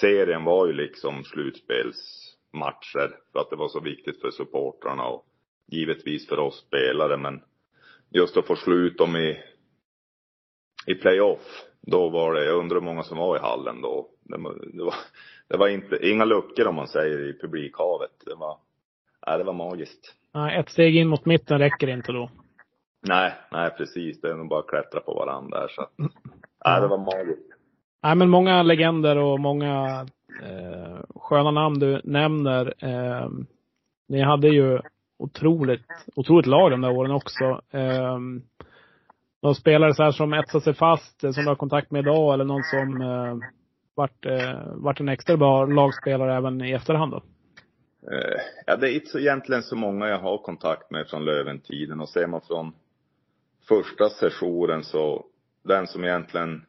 [0.00, 2.19] serien var ju liksom slutspels
[2.50, 3.16] slutspelsmatcher.
[3.32, 5.26] För att det var så viktigt för supportrarna och
[5.66, 7.16] givetvis för oss spelare.
[7.16, 7.42] Men
[8.10, 9.38] just att få slut dem i,
[10.86, 11.64] i playoff.
[11.80, 14.08] Då var det, jag undrar hur många som var i hallen då.
[14.22, 14.94] Det var, det var,
[15.48, 18.10] det var inte, inga luckor om man säger i publikhavet.
[18.26, 18.58] Det var,
[19.26, 20.14] nej, det var magiskt.
[20.34, 22.30] Nej, ett steg in mot mitten räcker inte då.
[23.02, 24.20] Nej, nej precis.
[24.20, 25.92] Det är nog bara att klättra på varandra där så att,
[26.64, 27.46] nej, det var magiskt.
[28.02, 30.06] Nej, men många legender och många
[30.42, 32.74] eh, sköna namn du nämner.
[32.78, 33.28] Eh,
[34.08, 34.80] ni hade ju
[35.18, 37.60] otroligt, otroligt lag de där åren också.
[37.70, 38.18] Eh,
[39.42, 42.34] någon spelare så här som etsar sig fast, eh, som du har kontakt med idag,
[42.34, 43.48] eller någon som eh,
[43.94, 47.22] vart, eh, vart en extra bra lagspelare även i efterhand då?
[48.12, 52.00] Eh, ja, det är inte så egentligen så många jag har kontakt med från Löventiden
[52.00, 52.72] och ser man från
[53.68, 55.24] första sessionen så
[55.64, 56.64] den som egentligen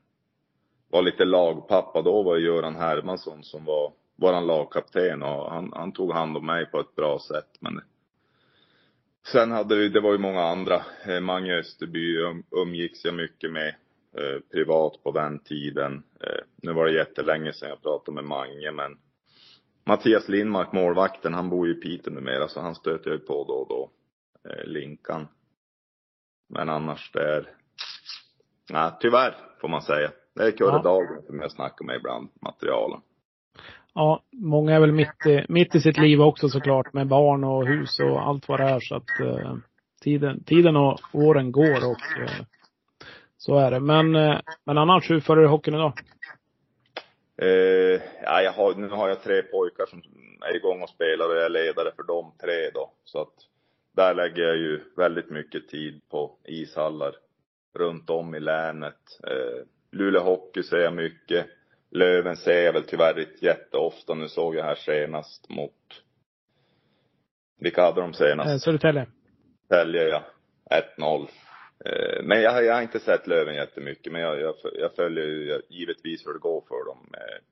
[0.92, 6.12] var lite lagpappa då var Göran Hermansson som var våran lagkapten och han, han tog
[6.12, 7.50] hand om mig på ett bra sätt.
[7.60, 7.82] Men
[9.32, 10.82] sen hade vi, det var ju många andra.
[11.06, 13.76] Eh, Mange Österby um, umgicks jag mycket med
[14.18, 16.04] eh, privat på den tiden.
[16.20, 18.98] Eh, nu var det jättelänge sedan jag pratade med Mange men
[19.86, 23.44] Mattias Lindmark, målvakten, han bor ju i Piteå numera så han stöter jag ju på
[23.44, 23.90] då och då.
[24.50, 25.28] Eh, Linkan.
[26.50, 27.50] Men annars det är,
[28.70, 30.12] nej tyvärr får man säga.
[30.36, 30.82] Det är Kurre Ja.
[30.82, 33.02] Dagen som jag snackar med ibland, materialen.
[33.94, 37.68] Ja, många är väl mitt i, mitt i sitt liv också såklart med barn och
[37.68, 39.56] hus och allt vad det är så att eh,
[40.02, 42.46] tiden, tiden och åren går och eh,
[43.38, 43.80] så är det.
[43.80, 45.94] Men, eh, men annars, hur följer du hockeyn idag?
[47.42, 50.02] Eh, ja, jag har, nu har jag tre pojkar som
[50.42, 52.92] är igång och spelar och jag är ledare för de tre då.
[53.04, 53.34] Så att
[53.96, 57.16] där lägger jag ju väldigt mycket tid på ishallar
[57.74, 59.20] runt om i länet.
[59.28, 61.46] Eh, Luleå Hockey ser jag mycket.
[61.92, 64.14] Löven ser jag väl tyvärr inte jätteofta.
[64.14, 66.04] Nu såg jag här senast mot,
[67.60, 68.50] vilka hade de senast?
[68.50, 69.08] Eh, Södertälje?
[69.70, 70.24] Tälje ja.
[70.98, 71.28] 1-0.
[71.86, 75.26] Eh, Men jag, har- jag har inte sett Löven jättemycket, men jag, jag, jag följer
[75.26, 77.44] ju givetvis hur det går för dem eh,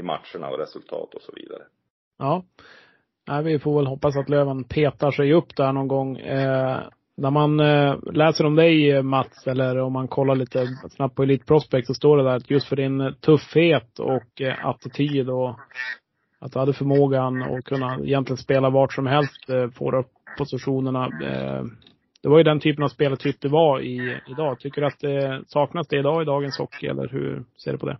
[0.00, 1.62] i matcherna och resultat och så vidare.
[2.18, 2.44] Ja.
[3.28, 6.16] Nej, vi får väl hoppas att Löven petar sig upp där någon gång.
[7.18, 11.22] När man eh, läser om dig eh, Mats, eller om man kollar lite snabbt på
[11.22, 15.58] Elite Prospect så står det där att just för din eh, tuffhet och attityd och
[16.38, 19.46] att du hade förmågan att kunna egentligen spela vart som helst,
[19.78, 21.08] på de upp positionerna.
[22.22, 24.60] Det var ju den typen av spelartyp det var i idag.
[24.60, 27.86] Tycker du att det saknas det idag i dagens hockey eller hur ser du på
[27.86, 27.98] det?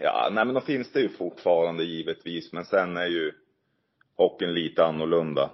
[0.00, 3.32] Ja, nej men då finns det ju fortfarande givetvis, men sen är ju
[4.16, 5.50] hockeyn lite annorlunda.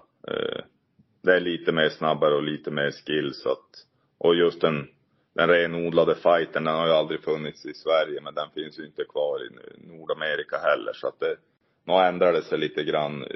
[1.22, 3.86] Det är lite mer snabbare och lite mer skill så att,
[4.18, 4.88] och just den,
[5.34, 9.04] den renodlade fighten, den har ju aldrig funnits i Sverige, men den finns ju inte
[9.04, 9.50] kvar i
[9.88, 11.36] Nordamerika heller, så att det,
[11.84, 13.28] nu ändrar det sig lite grann, eh,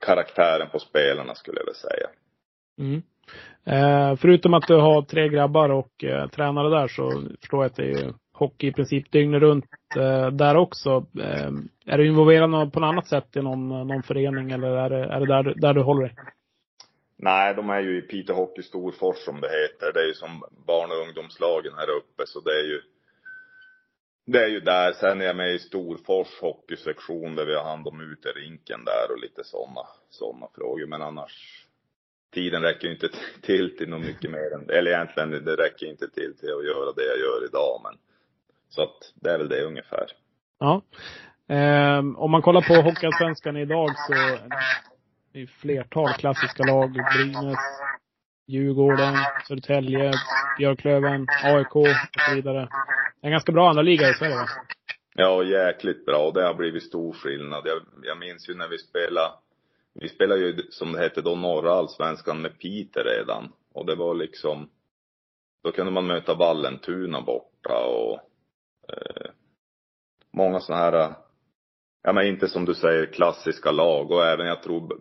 [0.00, 2.08] karaktären på spelarna skulle jag väl säga.
[2.78, 3.02] Mm.
[3.66, 7.76] Eh, förutom att du har tre grabbar och eh, tränare där så förstår jag att
[7.76, 9.64] det är ju hockey i princip dygnet runt
[9.96, 11.06] eh, där också.
[11.20, 11.50] Eh,
[11.86, 15.20] är du involverad på något annat sätt i någon, någon förening eller är det, är
[15.20, 16.14] det där, där du håller dig?
[17.24, 19.92] Nej, de är ju i Piteå Hockey Storfors som det heter.
[19.92, 22.82] Det är ju som barn och ungdomslagen här uppe, så det är ju
[24.26, 24.92] det är ju där.
[24.92, 29.20] Sen är jag med i Storfors hockeysektion där vi har hand om uterinken där och
[29.20, 30.86] lite sådana såna frågor.
[30.86, 31.66] Men annars
[32.34, 33.08] tiden räcker ju inte
[33.42, 36.92] till till något mycket mer än, eller egentligen det räcker inte till till att göra
[36.92, 37.98] det jag gör idag men.
[38.68, 40.06] Så att det är väl det ungefär.
[40.58, 40.82] Ja.
[41.48, 44.14] Eh, om man kollar på Hockeyallsvenskan idag så
[45.34, 46.92] det är flertal klassiska lag.
[46.92, 47.58] Brynäs,
[48.46, 49.14] Djurgården,
[49.48, 50.12] Södertälje,
[50.58, 51.86] Björklöven, AIK och
[52.28, 52.58] så vidare.
[53.20, 54.46] Det är en ganska bra andra liga i Sverige va?
[55.14, 56.30] Ja, jäkligt bra.
[56.30, 57.62] Det har blivit stor skillnad.
[57.66, 59.32] Jag, jag minns ju när vi spelade,
[59.94, 63.52] vi spelade ju som det hette då norra allsvenskan med Piteå redan.
[63.72, 64.70] Och det var liksom,
[65.64, 68.14] då kunde man möta Vallentuna borta och
[68.88, 69.30] eh,
[70.32, 71.14] många sådana här,
[72.04, 75.00] ja men inte som du säger klassiska lag och även jag tror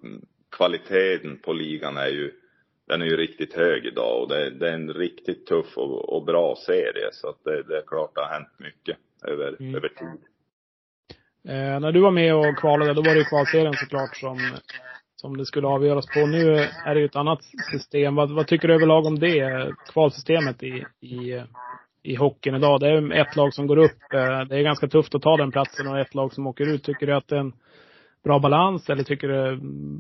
[0.58, 2.32] kvaliteten på ligan är ju,
[2.88, 6.26] den är ju riktigt hög idag och det, det är en riktigt tuff och, och
[6.26, 8.98] bra serie så att det, det är klart det har hänt mycket
[9.28, 9.76] över, Mm.
[9.76, 10.22] över tid.
[11.48, 14.38] Eh, när du var med och kvalade, då var det ju kvalserien såklart som,
[15.16, 16.26] som det skulle avgöras på.
[16.26, 17.40] Nu är det ju ett annat
[17.72, 18.16] system.
[18.16, 21.44] Vad, vad tycker du överlag om det, kvalsystemet i, i,
[22.04, 22.80] i hockeyn idag?
[22.80, 24.14] Det är ett lag som går upp.
[24.14, 26.84] Eh, det är ganska tufft att ta den platsen och ett lag som åker ut.
[26.84, 27.54] Tycker du att det är en
[28.24, 29.60] bra balans eller tycker du det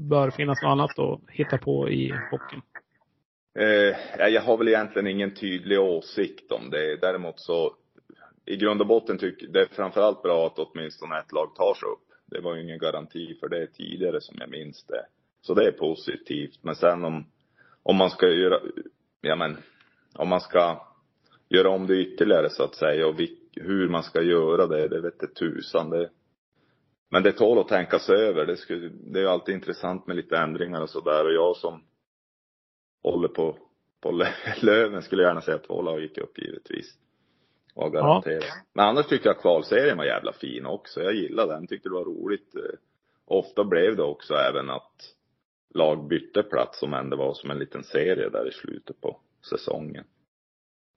[0.10, 2.62] bör finnas något annat att hitta på i hockeyn?
[3.60, 6.98] Eh, jag har väl egentligen ingen tydlig åsikt om det.
[7.02, 7.74] Däremot så,
[8.46, 11.90] i grund och botten tycker det är framförallt bra att åtminstone ett lag tar sig
[11.90, 12.00] upp.
[12.26, 15.06] Det var ju ingen garanti för det tidigare som jag minns det.
[15.42, 16.60] Så det är positivt.
[16.62, 17.26] Men sen om,
[17.84, 18.60] om man ska göra,
[19.22, 19.58] ja men,
[20.14, 20.93] om man ska
[21.58, 23.16] göra om det ytterligare så att säga och
[23.56, 25.90] hur man ska göra det, det vet det tusan.
[25.90, 26.10] Det,
[27.10, 28.46] men det tål att tänkas över.
[28.46, 31.26] Det, skulle, det är ju alltid intressant med lite ändringar och sådär.
[31.26, 31.84] Och jag som
[33.04, 33.58] håller på,
[34.02, 36.98] på Lö- Löven skulle gärna säga att två lag gick upp givetvis.
[37.76, 38.44] Var garanterat.
[38.74, 41.02] Men annars tyckte jag kvalserien var jävla fin också.
[41.02, 42.56] Jag gillade den, tyckte det var roligt.
[42.56, 42.62] Eh,
[43.26, 45.16] Ofta blev det också även att
[45.74, 49.20] lag bytte plats om än det var som en liten serie där i slutet på
[49.50, 50.06] säsongen.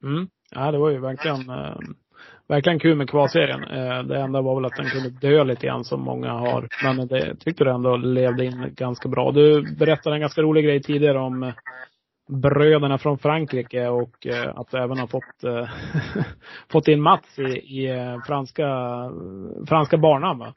[0.02, 0.28] Mm.
[0.50, 1.78] Ja, det var ju verkligen, eh,
[2.48, 3.64] verkligen kul med kvalserien.
[3.64, 6.68] Eh, det enda var väl att den kunde dö lite grann som många har.
[6.84, 9.32] Men det tyckte du ändå levde in ganska bra.
[9.32, 11.54] Du berättade en ganska rolig grej tidigare om eh,
[12.28, 15.68] bröderna från Frankrike och eh, att du även har fått, eh,
[16.72, 18.66] fått in Mats i, i eh, franska,
[19.68, 20.54] franska barnnamn va?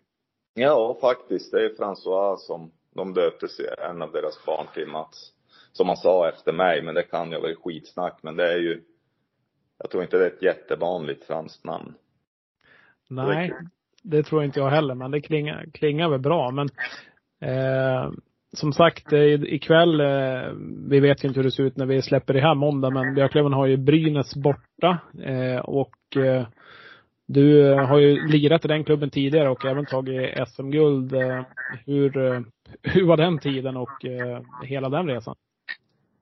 [0.53, 1.51] Ja, faktiskt.
[1.51, 5.31] Det är François som de döpte sig, en av deras barn till Mats.
[5.71, 8.19] Som han sa efter mig, men det kan jag väl skitsnack.
[8.21, 8.81] Men det är ju,
[9.79, 11.93] jag tror inte det är ett jättevanligt franskt namn.
[13.07, 13.53] Nej,
[14.03, 16.51] det tror inte jag heller, men det klingar, klingar väl bra.
[16.51, 16.69] Men
[17.41, 18.11] eh,
[18.53, 20.51] som sagt, ikväll, eh,
[20.89, 23.15] vi vet ju inte hur det ser ut när vi släpper det här måndag, men
[23.15, 24.99] Björklöven har ju Brynäs borta.
[25.23, 26.47] Eh, och eh,
[27.27, 31.13] du eh, har ju lirat i den klubben tidigare och även tagit SM-guld.
[31.13, 31.43] Eh,
[31.85, 32.41] hur, eh,
[32.83, 34.05] hur var den tiden och
[34.63, 35.35] hela den resan?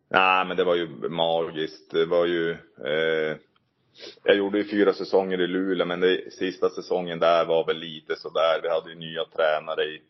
[0.10, 1.91] Nej, men det var ju magiskt.
[1.91, 2.51] Det var ju,
[2.86, 3.38] eh,
[4.24, 8.16] jag gjorde ju fyra säsonger i Luleå, men det, sista säsongen där var väl lite
[8.16, 8.60] sådär.
[8.64, 10.01] Vi hade ju nya tränare i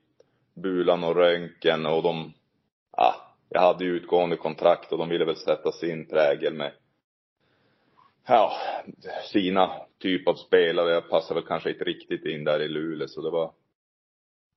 [0.54, 2.34] Bulan och Röntgen och de,
[2.98, 3.16] ja,
[3.50, 6.72] jag hade ju utgående kontrakt och de ville väl sätta sin prägel med,
[8.28, 8.52] ja,
[9.32, 10.94] sina typ av spelare.
[10.94, 13.52] Jag passade väl kanske inte riktigt in där i Luleå, så det var,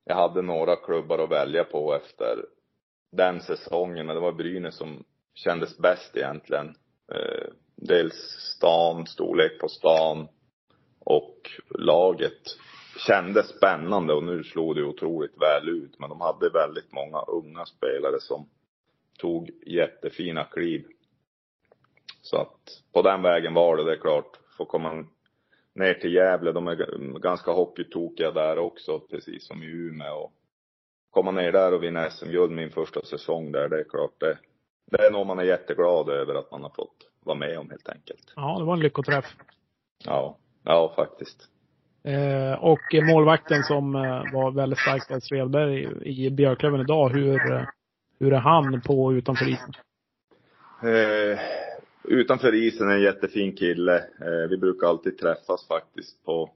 [0.04, 2.44] jag hade några klubbar att välja på efter
[3.12, 5.04] den säsongen, men det var Brynäs som
[5.44, 6.74] kändes bäst egentligen.
[7.12, 8.14] Eh, dels
[8.56, 10.28] stan, storlek på stan
[11.00, 12.42] och laget
[13.06, 15.98] kändes spännande och nu slog det otroligt väl ut.
[15.98, 18.48] Men de hade väldigt många unga spelare som
[19.18, 20.86] tog jättefina kliv.
[22.22, 24.38] Så att på den vägen var det, det är klart.
[24.56, 25.04] Får komma
[25.74, 30.16] ner till Gävle, de är ganska hockeytokiga där också, precis som i Umeå.
[30.16, 30.32] Och
[31.10, 34.38] komma ner där och vinna SM-guld min första säsong där, det är klart det,
[34.90, 37.88] det är nog man är jätteglad över att man har fått vara med om helt
[37.88, 38.32] enkelt.
[38.36, 39.24] Ja, det var en lyckoträff.
[40.04, 41.48] Ja, ja faktiskt.
[42.04, 47.62] Eh, och målvakten som eh, var väldigt stark där, Svedberg, i Björklöven idag, hur, eh,
[48.18, 49.72] hur är han på och utanför isen?
[50.82, 51.38] Eh,
[52.04, 53.96] utanför isen är en jättefin kille.
[53.96, 56.50] Eh, vi brukar alltid träffas faktiskt på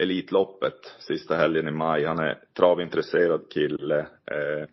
[0.00, 2.04] Elitloppet sista helgen i maj.
[2.04, 3.98] Han är travintresserad kille.
[4.00, 4.68] Eh,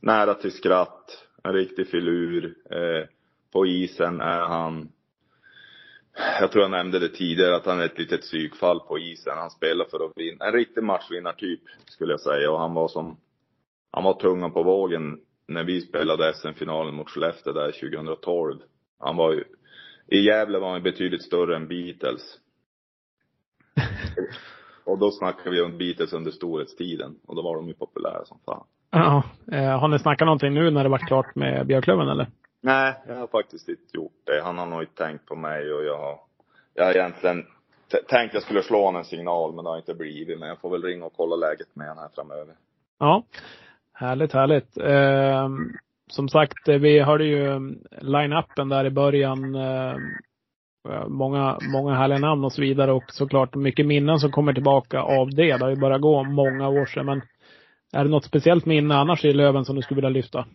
[0.00, 1.26] nära till skratt.
[1.42, 2.54] En riktig filur.
[2.70, 3.06] Eh,
[3.52, 4.92] på isen är han
[6.40, 9.38] jag tror jag nämnde det tidigare att han är ett litet psykfall på isen.
[9.38, 10.46] Han spelar för att vinna.
[10.46, 12.50] En riktig matchvinnartyp skulle jag säga.
[12.50, 13.16] Och han var som,
[13.90, 18.60] han var tungan på vågen när vi spelade SM-finalen mot Skellefteå där 2012.
[18.98, 19.44] Han var ju,
[20.06, 22.38] i Gävle var han betydligt större än Beatles.
[24.84, 27.18] och då snackar vi om Beatles under storhetstiden.
[27.26, 28.66] Och då var de ju populära som fan.
[28.92, 29.22] Ja.
[29.52, 32.26] Eh, har ni snackat någonting nu när det varit klart med Björklöven eller?
[32.60, 34.42] Nej, jag har faktiskt inte gjort det.
[34.44, 36.20] Han har nog inte tänkt på mig och jag har,
[36.74, 37.46] jag har egentligen
[38.08, 40.38] tänkt jag skulle slå honom en signal men det har inte blivit.
[40.38, 42.54] Men jag får väl ringa och kolla läget med honom här framöver.
[42.98, 43.22] Ja.
[43.94, 44.76] Härligt, härligt.
[44.76, 45.48] Eh,
[46.10, 47.58] som sagt, eh, vi hörde ju
[48.00, 49.54] line-upen där i början.
[49.54, 49.96] Eh,
[51.08, 55.30] många, många härliga namn och så vidare och såklart mycket minnen som kommer tillbaka av
[55.30, 55.56] det.
[55.56, 57.06] Det har ju bara gå många år sedan.
[57.06, 57.22] Men
[57.92, 60.46] är det något speciellt minne annars i Löven som du skulle vilja lyfta?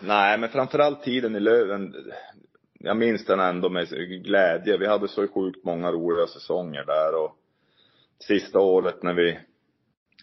[0.00, 1.94] Nej, men framförallt tiden i Löven.
[2.80, 3.88] Jag minns den ändå med
[4.24, 4.78] glädje.
[4.78, 7.36] Vi hade så sjukt många roliga säsonger där och
[8.18, 9.38] sista året när vi,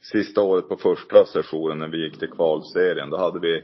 [0.01, 3.63] sista året på första sessionen när vi gick till kvalserien, då hade vi,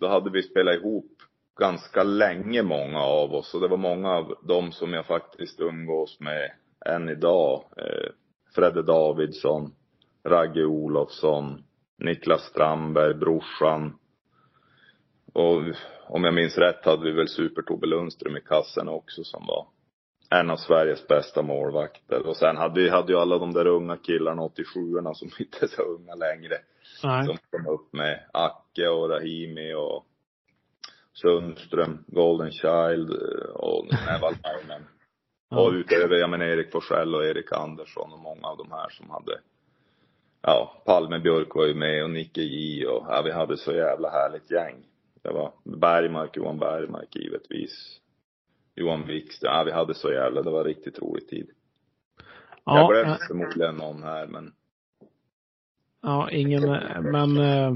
[0.00, 1.12] då hade vi spelat ihop
[1.58, 6.20] ganska länge många av oss och det var många av dem som jag faktiskt umgås
[6.20, 6.52] med
[6.86, 7.64] än idag.
[7.76, 8.10] Eh,
[8.54, 9.72] Fredde Davidsson,
[10.24, 11.64] Ragge Olofsson,
[11.98, 13.98] Niklas Strandberg, brorsan.
[15.32, 15.62] Och
[16.08, 19.66] om jag minns rätt hade vi väl Super-Tobbe Lundström i kassen också som var
[20.30, 22.26] en av Sveriges bästa målvakter.
[22.26, 25.68] Och sen hade vi hade ju alla de där unga killarna, 87orna, som inte är
[25.68, 26.54] så unga längre.
[27.04, 27.26] Nej.
[27.26, 30.06] Som kom upp med Acke och Rahimi och
[31.12, 34.82] Sundström, Golden Child eh, och Nevalmainen.
[35.50, 39.10] Och utöver, jag menar Erik Forsell och Erik Andersson och många av de här som
[39.10, 39.40] hade
[40.42, 44.10] Ja, Palme Björk var ju med och Nicke J och ja, vi hade så jävla
[44.10, 44.76] härligt gäng.
[45.22, 48.00] Det var Bergmark, Johan Bergmark givetvis.
[48.74, 49.52] Johan Wikström.
[49.52, 51.50] Ja, vi hade så jävla, det var riktigt rolig tid.
[52.64, 54.52] jag Ja, glömde eh, förmodligen någon här men
[56.02, 57.74] ja ingen, eh, men eh,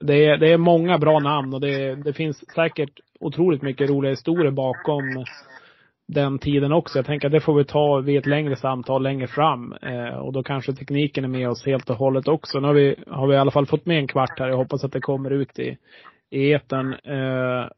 [0.00, 4.10] det är, det är många bra namn och det, det finns säkert otroligt mycket roliga
[4.10, 5.24] historier bakom
[6.08, 6.98] den tiden också.
[6.98, 9.72] Jag tänker att det får vi ta vid ett längre samtal längre fram.
[9.72, 12.60] Eh, och då kanske tekniken är med oss helt och hållet också.
[12.60, 14.48] Nu har vi, har vi i alla fall fått med en kvart här.
[14.48, 15.78] Jag hoppas att det kommer ut i,
[16.30, 16.92] i etern.
[16.92, 17.68] Eh,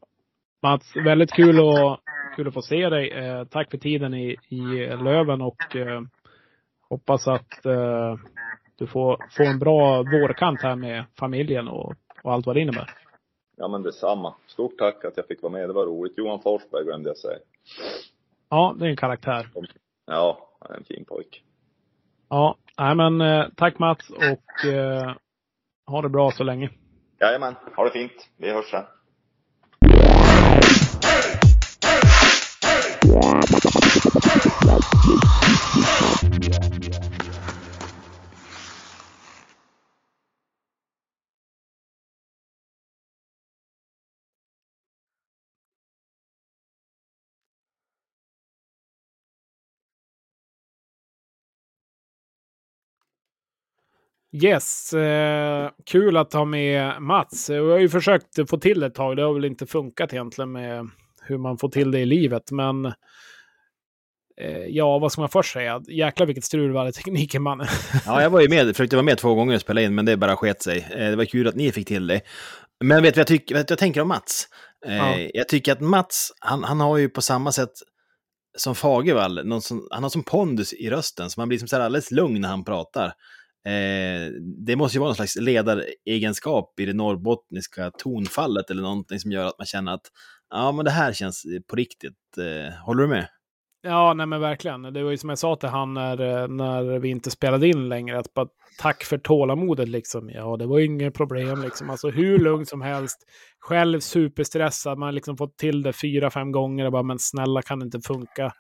[0.63, 2.01] Mats, väldigt kul att,
[2.37, 3.11] kul att få se dig.
[3.11, 6.01] Eh, tack för tiden i, i Löven och eh,
[6.89, 8.17] hoppas att eh,
[8.79, 12.91] du får, får en bra vårkant här med familjen och, och allt vad det innebär.
[13.57, 14.35] ja men detsamma.
[14.47, 16.19] Stort tack att jag fick vara med, det var roligt.
[16.19, 17.39] Johan Forsberg glömde jag säga.
[18.51, 19.49] Ja, det är en karaktär.
[20.07, 21.43] Ja, han är en fin pojk.
[22.29, 25.15] Ja, nej men eh, tack Mats och eh,
[25.87, 26.71] ha det bra så länge.
[27.21, 28.29] Jajamän, ha det fint.
[28.37, 28.85] Vi hörs sen.
[54.33, 57.51] Yes, eh, kul att ha med Mats.
[57.51, 59.17] Jag har ju försökt få till det ett tag.
[59.17, 60.89] Det har väl inte funkat egentligen med
[61.23, 62.51] hur man får till det i livet.
[62.51, 62.87] Men
[64.41, 65.83] eh, ja, vad ska man först säga?
[65.89, 67.67] Jäklar vilket strul var det tekniken mannen.
[68.07, 70.17] Ja, jag var ju med, försökte vara med två gånger och spela in, men det
[70.17, 70.87] bara sket sig.
[70.91, 72.21] Eh, Det var kul att ni fick till det.
[72.85, 74.49] Men vet du vad jag, tycker, vad jag tänker om Mats?
[74.87, 75.19] Eh, Ja.
[75.35, 77.73] Jag tycker att Mats, han, han har ju på samma sätt
[78.59, 81.83] som Fagervall, som, han har som pondus i rösten, så man blir som så här
[81.83, 83.13] alldeles lugn när han pratar.
[83.67, 84.33] Eh,
[84.67, 89.47] det måste ju vara någon slags ledaregenskap i det norrbottniska tonfallet eller någonting som gör
[89.47, 90.07] att man känner att
[90.51, 92.39] ja, men det här känns på riktigt.
[92.39, 93.29] Eh, håller du med?
[93.83, 94.83] Ja, nej men verkligen.
[94.83, 97.89] Det var ju som jag sa till han när, eh, när vi inte spelade in
[97.89, 98.19] längre.
[98.19, 98.49] Att bara,
[98.79, 100.31] tack för tålamodet liksom.
[100.31, 101.91] Ja, det var ju inget problem liksom.
[101.91, 103.19] Alltså hur lugnt som helst.
[103.59, 104.99] Själv superstressad.
[104.99, 107.85] Man har liksom fått till det fyra, fem gånger och bara, men snälla kan det
[107.85, 108.53] inte funka?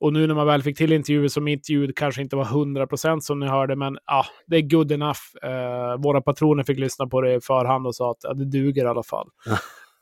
[0.00, 3.20] Och nu när man väl fick till intervjuer så mitt ljud kanske inte var 100%
[3.20, 5.20] som ni hörde, men ja, det är good enough.
[5.42, 8.84] Eh, våra patroner fick lyssna på det i förhand och sa att ja, det duger
[8.84, 9.28] i alla fall.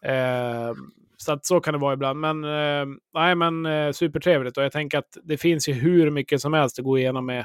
[0.05, 0.74] eh,
[1.16, 2.20] så att så kan det vara ibland.
[2.20, 4.59] Men, eh, nej, men eh, supertrevligt.
[4.59, 7.45] Och jag tänker att det finns ju hur mycket som helst att gå igenom med,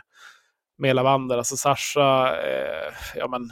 [0.78, 1.38] med Lavander.
[1.38, 3.50] Alltså Sasha, eh, ja men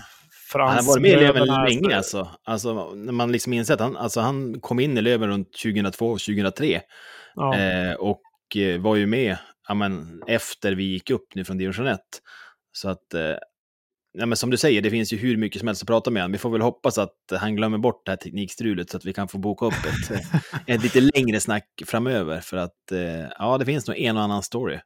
[0.52, 0.76] Frans.
[0.76, 2.28] Han har varit med i Löven länge alltså.
[2.44, 2.94] alltså.
[2.96, 6.80] När man liksom inser att han, alltså, han kom in i Löven runt 2002-2003.
[7.36, 7.58] Ja.
[7.58, 8.22] Eh, och
[8.80, 9.38] var ju med
[9.68, 12.00] ja, men, efter vi gick upp nu från division 1.
[12.72, 13.36] Så att, eh,
[14.14, 16.22] ja, men som du säger, det finns ju hur mycket som helst att prata med
[16.22, 16.32] honom.
[16.32, 19.28] Vi får väl hoppas att han glömmer bort det här teknikstrulet så att vi kan
[19.28, 20.22] få boka upp ett,
[20.68, 22.40] ett lite längre snack framöver.
[22.40, 24.80] För att, eh, ja, det finns nog en och annan story.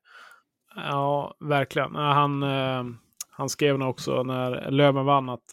[0.76, 1.96] Ja, verkligen.
[1.96, 2.84] Han, eh,
[3.30, 5.44] han skrev nog också när Löven vann att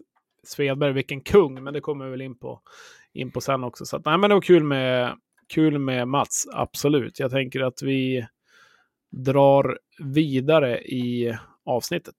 [0.42, 2.60] Svedberg, vilken kung, men det kommer vi väl in på,
[3.12, 3.86] in på sen också.
[3.86, 5.16] Så att, nej, men det var kul med,
[5.48, 7.20] kul med Mats, absolut.
[7.20, 8.26] Jag tänker att vi
[9.10, 12.14] drar vidare i avsnittet.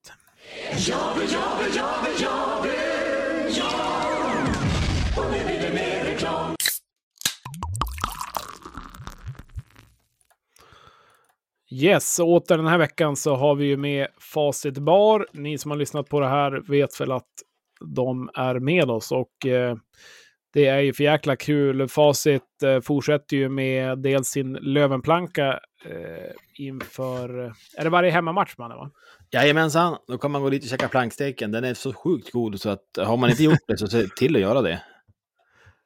[11.71, 15.27] Yes, och åter den här veckan så har vi ju med Facit Bar.
[15.33, 17.27] Ni som har lyssnat på det här vet väl att
[17.95, 19.75] de är med oss och eh,
[20.53, 21.87] det är ju för jäkla kul.
[21.87, 27.53] Facit eh, fortsätter ju med dels sin Lövenplanka eh, inför...
[27.77, 28.91] Är det varje hemmamatch man är va?
[29.31, 31.51] Jajamensan, då kan man gå dit och käka planksteken.
[31.51, 34.35] Den är så sjukt god så att har man inte gjort det så se till
[34.35, 34.81] att göra det.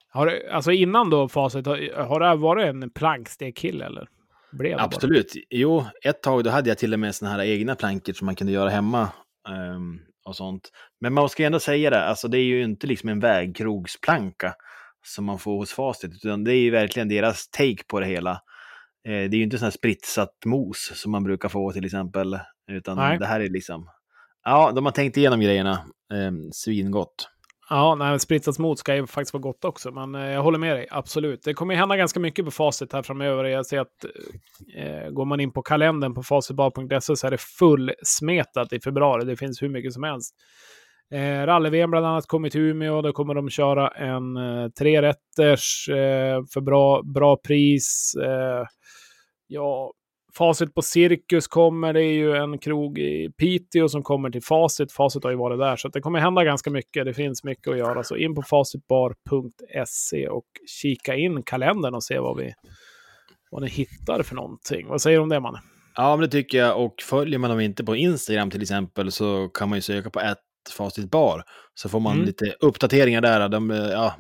[0.10, 4.08] Har det, alltså innan då Facit, har, har det varit en plankstekkille eller?
[4.52, 4.84] Blev det bara?
[4.84, 5.34] Absolut.
[5.50, 8.36] Jo, ett tag då hade jag till och med såna här egna plankor som man
[8.36, 9.10] kunde göra hemma.
[9.50, 10.70] ehm, och sånt.
[11.02, 14.54] Men man ska ändå säga det, alltså det är ju inte liksom en vägkrogsplanka
[15.06, 18.32] som man får hos Facit, utan det är ju verkligen deras take på det hela.
[19.08, 22.40] Eh, det är ju inte sån här spritsat mos som man brukar få till exempel,
[22.72, 23.20] utan Nej.
[23.20, 23.90] det här är liksom,
[24.44, 25.72] ja, de har tänkt igenom grejerna.
[26.14, 27.30] Eh, svingott.
[27.70, 30.76] Ja, nej, spritsat mot ska ju faktiskt vara gott också, men eh, jag håller med
[30.76, 30.88] dig.
[30.92, 31.44] Absolut.
[31.44, 33.44] Det kommer ju hända ganska mycket på Facit här framöver.
[33.44, 34.06] Jag ser att
[34.76, 39.26] eh, går man in på kalendern på facitbar.se så är det fullsmetat i februari.
[39.26, 40.36] Det finns hur mycket som helst.
[41.14, 43.02] Eh, Rally-VM bland annat kommer till Umeå.
[43.02, 48.16] Då kommer de köra en eh, trerätters eh, för bra, bra pris.
[48.24, 48.66] Eh,
[49.48, 49.94] ja,
[50.38, 51.94] Facit på Cirkus kommer.
[51.94, 54.92] Det är ju en krog i Piteå som kommer till Facit.
[54.92, 57.06] Facit har ju varit där, så det kommer hända ganska mycket.
[57.06, 58.04] Det finns mycket att göra.
[58.04, 62.54] Så in på facitbar.se och kika in kalendern och se vad, vi,
[63.52, 64.88] vad ni hittar för någonting.
[64.88, 65.58] Vad säger du om det, man?
[65.96, 66.86] Ja, men det tycker jag.
[66.86, 70.20] Och följer man dem inte på Instagram till exempel så kan man ju söka på
[70.20, 70.38] ett
[70.78, 71.44] facitbar.
[71.74, 72.26] Så får man Mm.
[72.26, 73.50] lite uppdateringar där.
[73.50, 74.16] De, ja,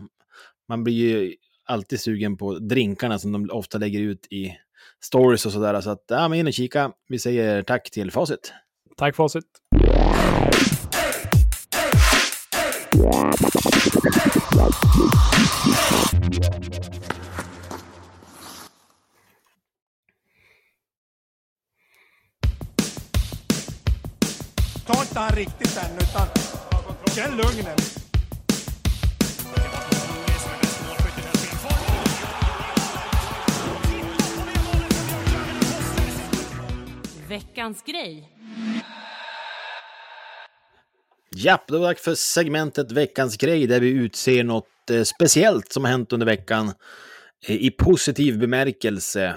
[0.69, 1.33] man blir ju
[1.65, 4.51] alltid sugen på drinkarna som de ofta lägger ut i
[5.03, 5.81] stories och sådär.
[5.81, 6.91] Så att, ja, men in och kika.
[7.07, 8.53] Vi säger tack till Facit.
[8.97, 9.43] Tack Facit.
[24.85, 26.27] Ta inte han riktigt än, utan
[27.15, 28.02] känn lugnen.
[37.33, 38.29] Veckans grej.
[41.35, 45.71] Ja, då är det dags för segmentet Veckans grej där vi utser något eh, speciellt
[45.71, 46.71] som har hänt under veckan
[47.47, 49.35] eh, i positiv bemärkelse.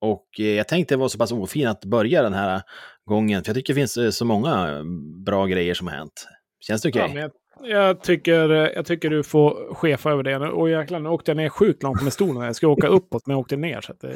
[0.00, 2.62] Och eh, jag tänkte vara så pass ofin att börja den här
[3.04, 4.82] gången, för jag tycker det finns så många
[5.26, 6.28] bra grejer som har hänt.
[6.60, 7.02] Känns det okej?
[7.14, 7.30] Ja,
[7.60, 10.36] men jag, tycker, jag tycker du får chefa över det.
[10.36, 12.42] Och jäklar, nu åkte jag ner sjukt långt med stolen.
[12.42, 13.80] Jag ska åka uppåt, men jag åkte ner.
[13.80, 14.10] Så att, eh,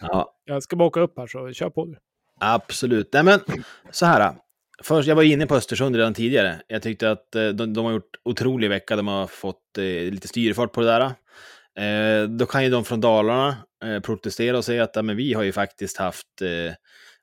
[0.00, 1.96] ja, jag ska bara åka upp här, så kör på du.
[2.40, 3.12] Absolut.
[3.12, 3.40] Nej, men
[3.90, 4.34] så här.
[4.82, 6.62] Först, jag var inne på Östersund redan tidigare.
[6.66, 8.96] Jag tyckte att eh, de, de har gjort otrolig vecka.
[8.96, 11.12] De har fått eh, lite styrfart på det där.
[11.78, 15.32] Eh, då kan ju de från Dalarna eh, protestera och säga att ja, men vi
[15.34, 16.74] har ju faktiskt haft eh,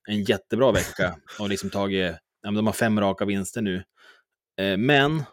[0.10, 3.84] en jättebra vecka och liksom tagit, ja, de har fem raka vinster nu.
[4.62, 5.24] Eh, men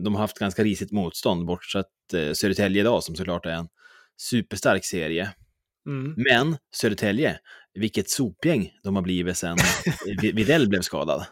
[0.00, 3.68] de har haft ganska risigt motstånd, bortsett eh, Södertälje idag som såklart är en
[4.16, 5.32] superstark serie.
[5.86, 6.14] Mm.
[6.16, 7.38] Men Södertälje,
[7.76, 9.56] vilket sopgäng de har blivit sen
[10.22, 11.26] Vi- Widell blev skadad.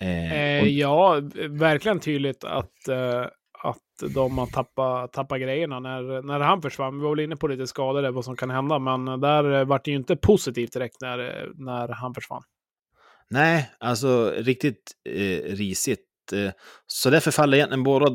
[0.00, 1.20] Eh, Eh, och, ja,
[1.50, 3.20] verkligen tydligt att, eh,
[3.62, 6.98] att de har tappat, tappat grejerna när, när han försvann.
[6.98, 9.64] Vi var väl inne på lite skador, där, vad som kan hända, men där eh,
[9.64, 12.42] vart det ju inte positivt direkt när, när han försvann.
[13.30, 16.02] nej, alltså riktigt eh, risigt.
[16.86, 18.06] Så därför faller egentligen båda,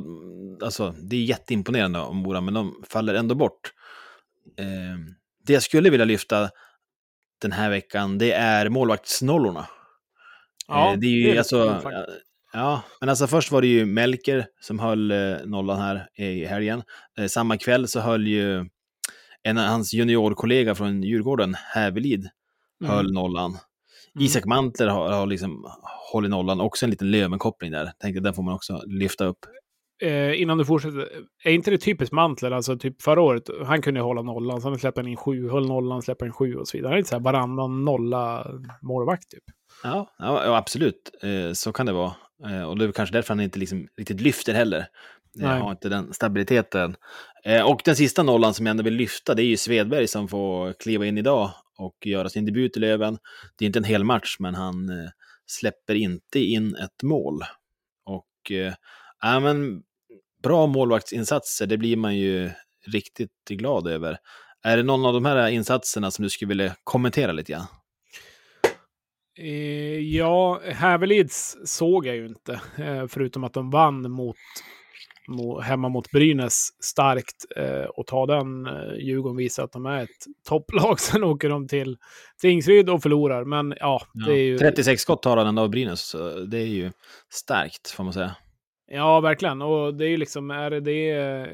[0.63, 3.72] alltså det är jätteimponerande om Mora, men de faller ändå bort.
[4.59, 4.97] Eh,
[5.45, 6.49] det jag skulle vilja lyfta
[7.42, 9.68] den här veckan, det är målvaktsnollorna.
[10.68, 11.82] Ja, Eh, det är ju det är alltså...
[12.54, 16.84] Ja, men alltså först var det ju Melker som höll eh, nollan här i helgen.
[17.20, 18.66] Eh, samma kväll så höll ju
[19.44, 22.30] en av hans juniorkollega från Djurgården, Hävelid,
[22.82, 22.94] Mm.
[22.96, 23.58] höll nollan.
[24.20, 25.66] Isak Mantler har, har liksom
[26.12, 27.92] hållit nollan, också en liten Löven-koppling där.
[28.00, 29.38] Tänkte den får man också lyfta upp.
[30.02, 31.08] Eh, innan du fortsätter,
[31.43, 32.52] är inte det typiskt Mantler?
[32.52, 36.02] Alltså typ förra året, han kunde hålla nollan, sen släppte han in sju, höll nollan,
[36.02, 36.89] släppte in sju och så vidare.
[36.89, 38.47] Han är inte så här varannan nolla
[38.82, 39.43] målvakt typ.
[39.84, 41.12] Ja, ja, absolut.
[41.24, 42.14] Eh, så kan det vara.
[42.49, 44.80] Eh, och det är kanske därför han inte liksom riktigt lyfter heller.
[44.80, 44.86] Eh,
[45.34, 45.60] Nej.
[45.60, 46.95] har inte den stabiliteten.
[47.45, 50.28] Eh, och den sista nollan som jag ändå vill lyfta, det är ju Svedberg som
[50.28, 53.18] får kliva in idag och göra sin debut i Löven.
[53.58, 55.10] Det är inte en hel match, men han eh,
[55.45, 57.41] släpper inte in ett mål.
[58.06, 58.52] Och
[59.22, 59.84] ja, men,
[60.44, 62.52] bra målvaktsinsatser, det blir man ju
[62.88, 64.18] riktigt glad över.
[64.64, 67.66] Är det någon av de här insatserna som du skulle vilja kommentera lite grann?
[69.39, 72.62] Eh, ja, Hävelids såg jag ju inte.
[72.78, 74.36] Eh, förutom att de vann mot,
[75.28, 77.46] mot, hemma mot Brynäs starkt.
[77.56, 80.10] Eh, och ta den eh, Djurgården visar att de är ett
[80.48, 81.00] topplag.
[81.00, 81.98] Sen åker de till
[82.42, 83.46] Tingsryd och förlorar.
[83.46, 84.58] Men ja, det är ju...
[84.58, 86.16] 36 skott har han ändå av Brynäs.
[86.48, 86.92] Det är ju
[87.30, 88.36] starkt, får man säga.
[88.94, 89.62] Ja, verkligen.
[89.62, 91.48] Och det är ju liksom, är det det...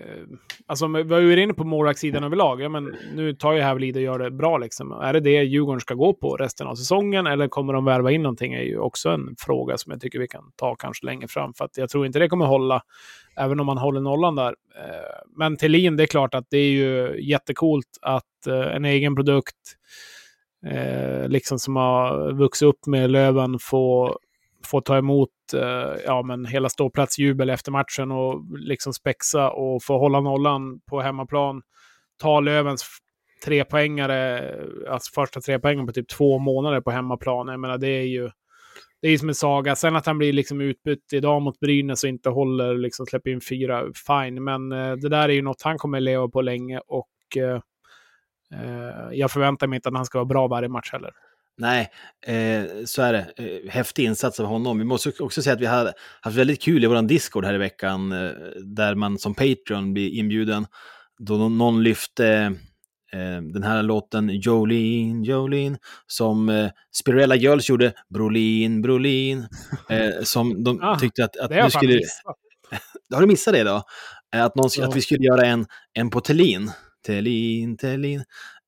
[0.65, 2.61] Alltså, vi var ju inne på målvaktssidan överlag.
[2.61, 4.91] Ja, men nu tar ju Hävelid och gör det bra liksom.
[4.91, 7.27] Är det det Djurgården ska gå på resten av säsongen?
[7.27, 8.53] Eller kommer de värva in någonting?
[8.53, 11.53] är ju också en fråga som jag tycker vi kan ta kanske längre fram.
[11.53, 12.81] För att jag tror inte det kommer hålla,
[13.35, 14.55] även om man håller nollan där.
[14.75, 19.15] Eh, men Thelin, det är klart att det är ju jättekult att eh, en egen
[19.15, 19.55] produkt,
[20.65, 24.17] eh, liksom som har vuxit upp med Löven, får
[24.65, 29.97] få ta emot eh, ja, men hela ståplatsjubel efter matchen och liksom spexa och få
[29.97, 31.61] hålla nollan på hemmaplan.
[32.21, 34.53] Ta Lövens f- trepoängare,
[34.89, 37.47] alltså första trepoängen på typ två månader på hemmaplan.
[37.47, 38.29] Jag menar, det är ju
[39.01, 39.75] det är ju som en saga.
[39.75, 43.41] Sen att han blir liksom utbytt idag mot Brynäs och inte håller, liksom släpper in
[43.41, 44.43] fyra, fine.
[44.43, 47.61] Men eh, det där är ju något han kommer leva på länge och eh,
[48.53, 51.11] eh jag förväntar mig inte att han ska vara bra varje match heller.
[51.57, 51.89] Nej,
[52.27, 53.25] eh, så är det.
[53.37, 54.77] Eh, häftig insats av honom.
[54.77, 57.57] Vi måste också säga att vi har haft väldigt kul i vår Discord här i
[57.57, 58.31] veckan, eh,
[58.65, 60.65] där man som Patreon blir inbjuden.
[61.19, 62.27] Då nå- någon lyfte
[63.13, 65.77] eh, den här låten Jolene, Jolene,
[66.07, 66.69] som eh,
[67.01, 69.47] Spirella Girls gjorde, Brolin, Brolin,
[69.89, 72.01] eh, som de Ah, tyckte att, att fan skulle...
[73.13, 73.83] Har du missat det då?
[74.35, 74.87] Att, någon, Ja.
[74.87, 76.71] att vi skulle göra en, en på Thelin.
[77.07, 78.23] Thelin, Thelin.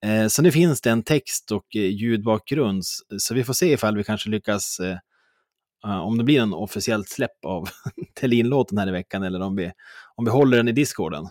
[0.05, 2.83] Eh, så nu finns det en text och eh, ljudbakgrund.
[3.17, 4.97] Så vi får se ifall vi kanske lyckas, eh,
[5.83, 7.69] om det blir en officiellt släpp av
[8.19, 9.71] Thelin-låten här i veckan eller om vi,
[10.15, 11.27] om vi håller den i discorden.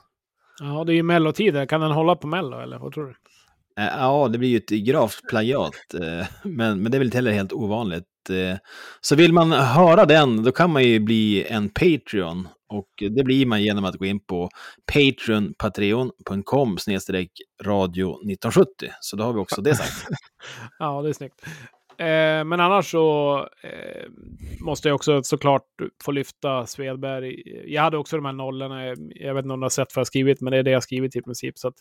[0.60, 1.66] Ja, det är ju mellotider.
[1.66, 3.14] Kan den hålla på mello eller vad tror du?
[3.82, 5.94] Eh, ja, det blir ju ett gravt plagiat,
[6.42, 8.04] men, men det är väl inte heller helt ovanligt.
[9.00, 12.48] Så vill man höra den, då kan man ju bli en Patreon.
[12.68, 14.48] Och det blir man genom att gå in på
[14.92, 17.30] patreon, patreon.com snedstreck
[17.62, 18.88] radio 1970.
[19.00, 20.06] Så då har vi också det sagt.
[20.78, 21.42] Ja, det är snyggt.
[21.98, 24.10] Eh, men annars så eh,
[24.60, 25.62] måste jag också såklart
[26.04, 27.42] få lyfta Svedberg.
[27.66, 28.86] Jag hade också de här nollorna.
[29.14, 30.82] Jag vet inte om du har sett vad jag skrivit, men det är det jag
[30.82, 31.58] skrivit i princip.
[31.58, 31.74] Så att,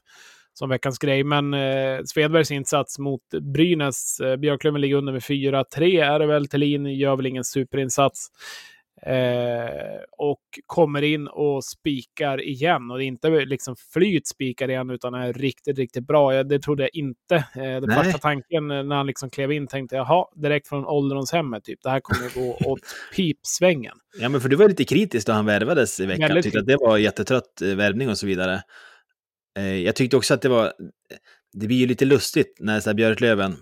[0.53, 1.23] som veckans grej.
[1.23, 3.21] Men eh, Svedbergs insats mot
[3.53, 4.19] Brynäs.
[4.19, 6.47] Eh, Björklöven ligger under med 4-3 är det väl.
[6.47, 8.27] Thelin gör väl ingen superinsats.
[9.01, 12.91] Eh, och kommer in och spikar igen.
[12.91, 16.35] Och det är inte liksom flyt spikar igen, utan är riktigt, riktigt bra.
[16.35, 17.35] Jag, det trodde jag inte.
[17.35, 21.63] Eh, den första tanken när han liksom klev in tänkte jag, jaha, direkt från ålderdomshemmet,
[21.63, 21.79] typ.
[21.83, 22.79] Det här kommer gå åt
[23.15, 23.97] pipsvängen.
[24.19, 26.27] Ja, men för du var lite kritisk då han värvades i veckan.
[26.27, 28.61] Väldigt Tyckte att det var jättetrött eh, värvning och så vidare.
[29.57, 30.73] Eh, jag tyckte också att det var...
[31.53, 33.55] Det blir ju lite lustigt när så här Björklöven...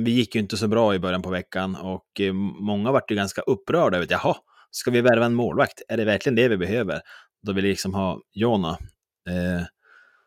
[0.00, 3.14] Vi gick ju inte så bra i början på veckan och eh, många vart ju
[3.14, 3.98] ganska upprörda.
[3.98, 4.36] Vet, Jaha,
[4.72, 5.82] ska vi värva en målvakt?
[5.88, 7.00] Är det verkligen det vi behöver?
[7.42, 8.70] Då vill vi liksom ha Jona.
[9.28, 9.64] Eh,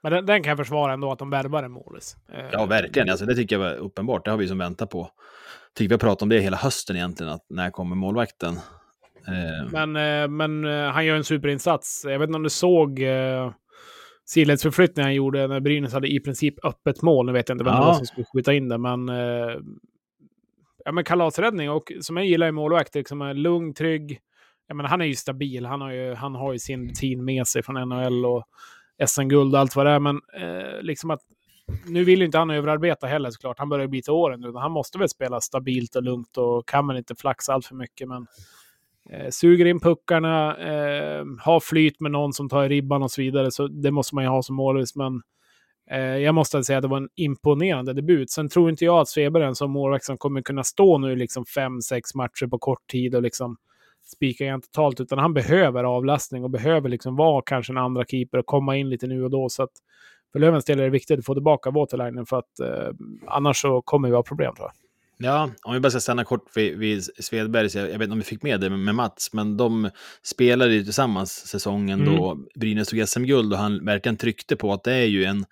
[0.03, 2.15] Men den, den kan jag försvara ändå, att de värvar en målis.
[2.33, 3.09] Eh, ja, verkligen.
[3.09, 4.25] Alltså, det tycker jag var uppenbart.
[4.25, 5.09] Det har vi som väntat på.
[5.77, 8.53] Tycker vi har pratat om det hela hösten egentligen, att när kommer målvakten?
[9.27, 12.01] Eh, Men, eh, men eh, han gör en superinsats.
[12.09, 13.51] Jag vet inte om du såg eh,
[14.25, 17.25] sidledsförflyttningen han gjorde när Brynäs hade i princip öppet mål.
[17.25, 17.85] Nu vet jag inte vem det Ja.
[17.85, 19.09] var som skulle skjuta in det, men...
[19.09, 19.55] Eh,
[20.85, 21.69] ja, men kalasräddning.
[21.69, 24.19] Och som jag gillar i målvakt, liksom är lugn, trygg.
[24.67, 25.65] Jag menar, han är ju stabil.
[25.65, 28.43] Han har ju, han har ju sin rutin med sig från NHL och
[29.07, 29.99] SM-guld och allt vad det är.
[29.99, 31.21] Men eh, liksom att
[31.85, 33.59] nu vill ju inte han överarbeta heller såklart.
[33.59, 34.53] Han börjar bli till åren nu.
[34.53, 38.07] Han måste väl spela stabilt och lugnt och kan väl inte flaxa allt för mycket.
[38.07, 38.27] Men
[39.09, 43.21] eh, suger in puckarna, eh, har flyt med någon som tar i ribban och så
[43.21, 43.51] vidare.
[43.51, 44.95] Så det måste man ju ha som målis.
[44.95, 45.21] Men
[45.91, 48.31] eh, jag måste säga att det var en imponerande debut.
[48.31, 51.15] Sen tror inte jag att Sveber är en som målvakt som kommer kunna stå nu
[51.15, 53.57] liksom fem, sex matcher på kort tid och liksom
[54.05, 55.01] spika igen totalt.
[55.01, 58.89] Utan han behöver avlastning och behöver liksom vara kanske en andra keeper och komma in
[58.89, 59.49] lite nu och då.
[59.49, 59.71] Så att
[60.31, 62.93] för Lövens del är det viktigt att få tillbaka Waterlinen för att eh,
[63.27, 64.75] annars så kommer vi ha problem tror jag.
[65.17, 68.17] Ja, om vi bara ska stanna kort vid, vid Svedbergs, jag, jag vet inte om
[68.17, 69.89] vi fick med det med Mats, men de
[70.23, 72.15] spelade ju tillsammans säsongen Mm.
[72.15, 75.45] då Brynäs tog SM-guld och han verkligen tryckte på att det är ju en,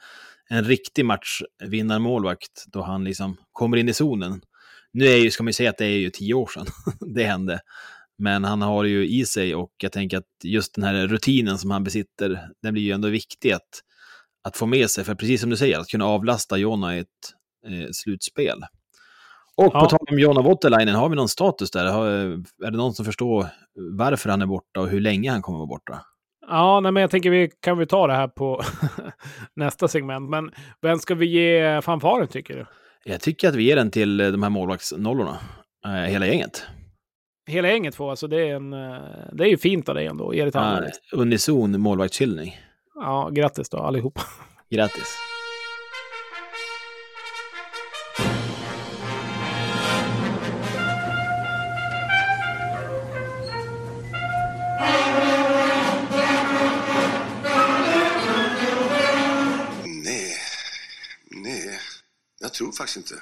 [0.49, 4.41] en riktig matchvinnarmålvakt då han liksom kommer in i zonen.
[4.91, 6.65] Nu är ju, ska man ju säga att det är ju tio år sedan
[7.13, 7.59] det hände,
[8.23, 11.71] men han har ju i sig och jag tänker att just den här rutinen som
[11.71, 13.69] han besitter, den blir ju ändå viktig att,
[14.47, 17.07] att få med sig, för precis som du säger, att kunna avlasta Jonna i ett
[17.67, 18.57] eh, slutspel.
[19.55, 19.79] Och Ja.
[19.79, 21.85] på tal om Jonna Voutilainen, har vi någon status där?
[21.91, 22.07] Har,
[22.65, 23.47] är det någon som förstår
[23.97, 26.01] varför han är borta och hur länge han kommer vara borta?
[26.47, 28.61] Ja, nej, men jag tänker vi kan vi ta det här på
[29.55, 30.29] nästa segment.
[30.29, 30.51] Men
[30.81, 32.65] vem ska vi ge fanfaren tycker du?
[33.05, 35.37] Jag tycker att vi ger den till de här målvaktsnollorna.
[35.85, 36.63] Eh, hela gänget.
[37.45, 39.01] Hela gänget får, alltså det är, en, eh,
[39.33, 40.81] det är ju fint av dig ändå, Erik Ja,
[41.11, 42.57] unison målvaktshyllning.
[42.95, 44.21] Ja, grattis då allihopa.
[44.69, 45.17] Grattis.
[59.85, 60.33] Nej,
[61.31, 61.79] nej,
[62.39, 63.15] jag tror faktiskt inte.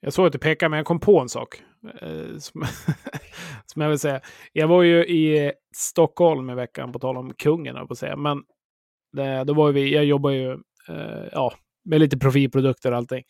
[0.00, 1.62] Jag såg att du pekade, men jag kom på en sak.
[2.00, 2.62] Eh, som,
[3.66, 4.20] som jag vill säga.
[4.52, 7.98] Jag var ju i Stockholm i veckan, på tal om kungen, höll jag på att
[7.98, 8.16] säga.
[8.16, 8.42] Men
[9.12, 10.52] det, då var vi, jag jobbar ju
[10.88, 11.52] eh, ja,
[11.84, 13.22] med lite profilprodukter och allting.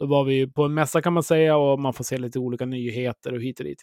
[0.00, 2.38] Då var vi ju på en mässa kan man säga och man får se lite
[2.38, 3.82] olika nyheter och hit och dit.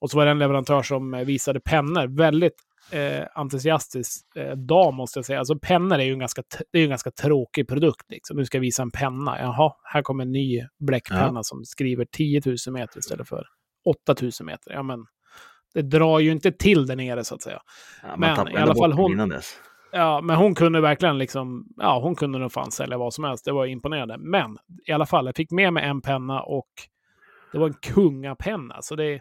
[0.00, 2.16] Och så var det en leverantör som eh, visade pennor.
[2.16, 2.54] Väldigt
[2.90, 5.38] eh, entusiastisk eh, dam måste jag säga.
[5.38, 8.06] Alltså pennor är ju en ganska, det är en ganska tråkig produkt.
[8.08, 8.36] Liksom.
[8.36, 9.38] Nu ska jag visa en penna.
[9.40, 13.46] Jaha, här kommer en ny bläckpenna som skriver 10 000 meter istället för
[13.84, 14.72] 8 000 meter.
[14.72, 15.06] Ja, men
[15.74, 17.60] det drar ju inte till där nere så att säga.
[18.02, 19.40] Ja, Men i alla fall hon-.
[19.92, 23.44] Ja, men hon kunde verkligen liksom, ja, hon kunde nog fan sälja vad som helst.
[23.44, 24.18] Det var imponerande.
[24.18, 26.68] Men i alla fall, jag fick med mig en penna och
[27.52, 28.82] det var en kungapenna.
[28.82, 29.20] Så det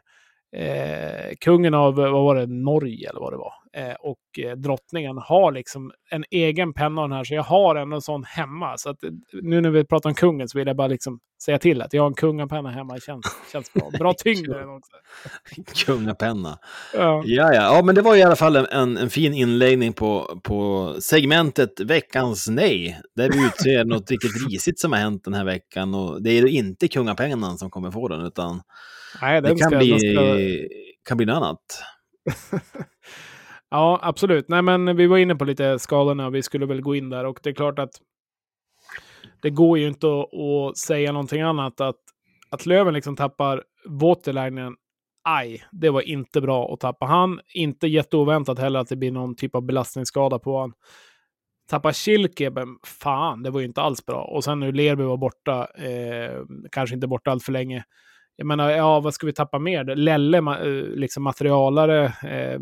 [0.55, 3.53] eh, kungen av, vad var det, Norge eller vad det var.
[3.77, 8.01] Eh, och eh, drottningen har liksom en egen penna den här, så jag har en
[8.01, 8.77] sån hemma.
[8.77, 9.09] Så att eh,
[9.41, 12.01] nu när vi pratar om kungen så vill jag bara liksom säga till att jag
[12.01, 12.99] har en kungapenna hemma.
[12.99, 13.89] Känns, känns bra.
[13.99, 15.85] Bra tyngd också.
[15.85, 16.59] Kungapenna.
[16.93, 17.23] Ja.
[17.25, 17.75] Ja, ja.
[17.75, 22.47] ja, men det var i alla fall en, en fin inläggning på, på segmentet Veckans
[22.49, 23.01] nej.
[23.15, 25.95] Där vi utser något riktigt risigt som har hänt den här veckan.
[25.95, 28.61] Och det är inte kungapennan som kommer få den, utan
[29.22, 30.38] Nej, det kan ska, bli, ska,
[31.07, 31.59] kan bli något annat.
[33.70, 34.49] Ja, absolut.
[34.49, 37.26] Nej, men vi var inne på lite skadorna och vi skulle väl gå in där
[37.26, 37.89] och det är klart att
[39.41, 41.95] det går ju inte att, att säga någonting annat att,
[42.49, 44.76] att Löven liksom tappar Waterlinen.
[45.30, 47.39] Aj, det var inte bra att tappa han.
[47.53, 50.74] Inte jätteoväntat heller att det blir någon typ av belastningsskada på han.
[51.70, 54.24] Tappa Schilke, men fan, det var ju inte alls bra.
[54.24, 56.41] Och sen nu Lerby var borta, eh,
[56.72, 57.84] kanske inte borta allt för länge.
[58.36, 59.95] Jag menar, ja, vad ska vi tappa mer?
[59.95, 62.59] Lelle, eh, liksom materialare, eh,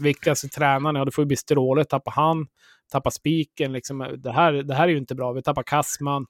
[0.00, 2.46] viktigaste tränaren, ja det får ju bli Stråle, tappa han,
[2.92, 6.26] tappa spiken, liksom, eh, det, här, det här är ju inte bra, vi tappar Kassman.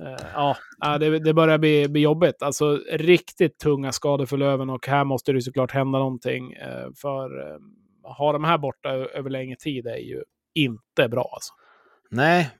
[0.00, 2.42] Eh, ja, det, det börjar bli, bli jobbigt.
[2.42, 6.52] Alltså riktigt tunga skador för Löven och här måste det såklart hända någonting.
[6.52, 7.58] Eh, för eh,
[8.02, 10.22] ha de här borta över längre tid är ju
[10.54, 11.54] inte bra alltså.
[12.10, 12.50] Nej,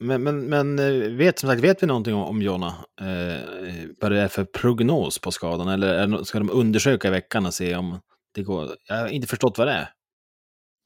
[0.00, 2.74] men, men, men eh, vet, som sagt, vet vi någonting om, om Jonna?
[3.00, 5.68] Eh, vad det är för prognos på skadan?
[5.68, 7.98] Eller är ska de undersöka i veckan och se om
[8.34, 8.68] det går?
[8.88, 9.88] Jag har inte förstått vad det är.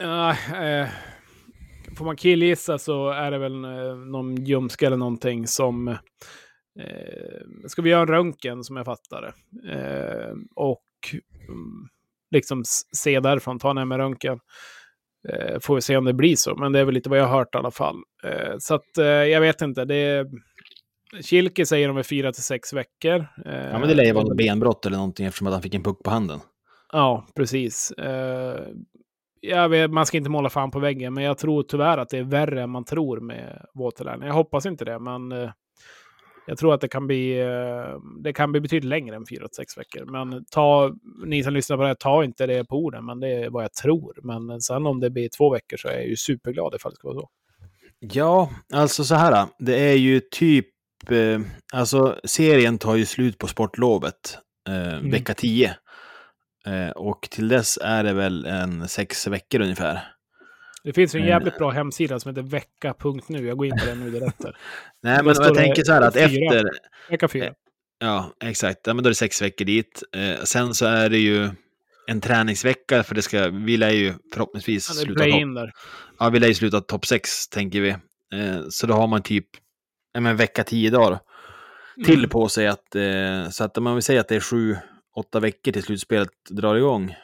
[0.02, 0.88] Uh, eh,
[1.96, 5.88] får man killgissa så är det väl eh, någon ljumske eller någonting som...
[6.80, 9.32] Eh, ska vi göra en röntgen som jag fattar det?
[9.72, 10.84] Eh, och
[11.48, 11.88] mm,
[12.30, 12.62] liksom
[12.96, 14.38] se därifrån, ta en MR-röntgen.
[15.28, 17.26] Eh, får vi se om det blir så, men det är väl lite vad jag
[17.26, 17.96] har hört i alla fall.
[18.24, 19.84] Eh, så att eh, jag vet inte.
[19.84, 20.26] Det är,
[21.22, 23.26] Kilke säger de är fyra till sex veckor.
[23.44, 26.02] Ja, men det lär ju vara benbrott eller någonting eftersom att han fick en puck
[26.04, 26.40] på handen.
[26.92, 27.92] Ja, precis.
[29.40, 32.18] Jag vet, man ska inte måla fan på väggen, men jag tror tyvärr att det
[32.18, 34.22] är värre än man tror med Waterline.
[34.22, 35.32] Jag hoppas inte det, men
[36.46, 40.04] jag tror att det kan bli, eh, det kan bli betydligt längre än 4-6 veckor.
[40.04, 43.28] Men ta, ni som lyssnar på det här, ta inte det på orden, men det
[43.28, 44.18] är vad jag tror.
[44.22, 47.08] Men sen om det blir två veckor så är jag ju superglad ifall det ska
[47.08, 47.28] vara så.
[47.98, 49.46] Ja, alltså så här.
[49.58, 50.66] Det är ju typ...
[51.10, 51.40] Eh,
[51.72, 54.38] alltså serien tar ju slut på sportlovet
[54.68, 55.76] eh, vecka 10.
[56.66, 60.00] Eh, och till dess är det väl en sex veckor ungefär.
[60.84, 61.28] Det finns en Eh.
[61.28, 63.46] jävligt bra hemsida som heter vecka.nu.
[63.46, 64.40] Jag går in på den nu direkt.
[65.02, 66.24] Nej, men jag tänker så här att fyra.
[66.24, 66.70] efter...
[67.10, 67.54] Vecka fyra.
[67.98, 68.80] Ja, exakt.
[68.86, 70.02] Ja, men då är det sex veckor dit.
[70.16, 71.50] Eh, sen så är det ju
[72.06, 75.70] en träningsvecka, för det ska, vi lär ju förhoppningsvis är sluta topp.
[76.18, 77.88] Ja, vi lär ju sluta topp sex, tänker vi.
[78.34, 79.46] Eh, så då har man typ
[80.12, 81.18] ja, men vecka tio dagar
[82.04, 82.30] till Mm.
[82.30, 82.66] på sig.
[82.66, 84.76] Att, eh, så att om man vill säga att det är sju,
[85.16, 87.14] åtta veckor till slutspelet drar igång.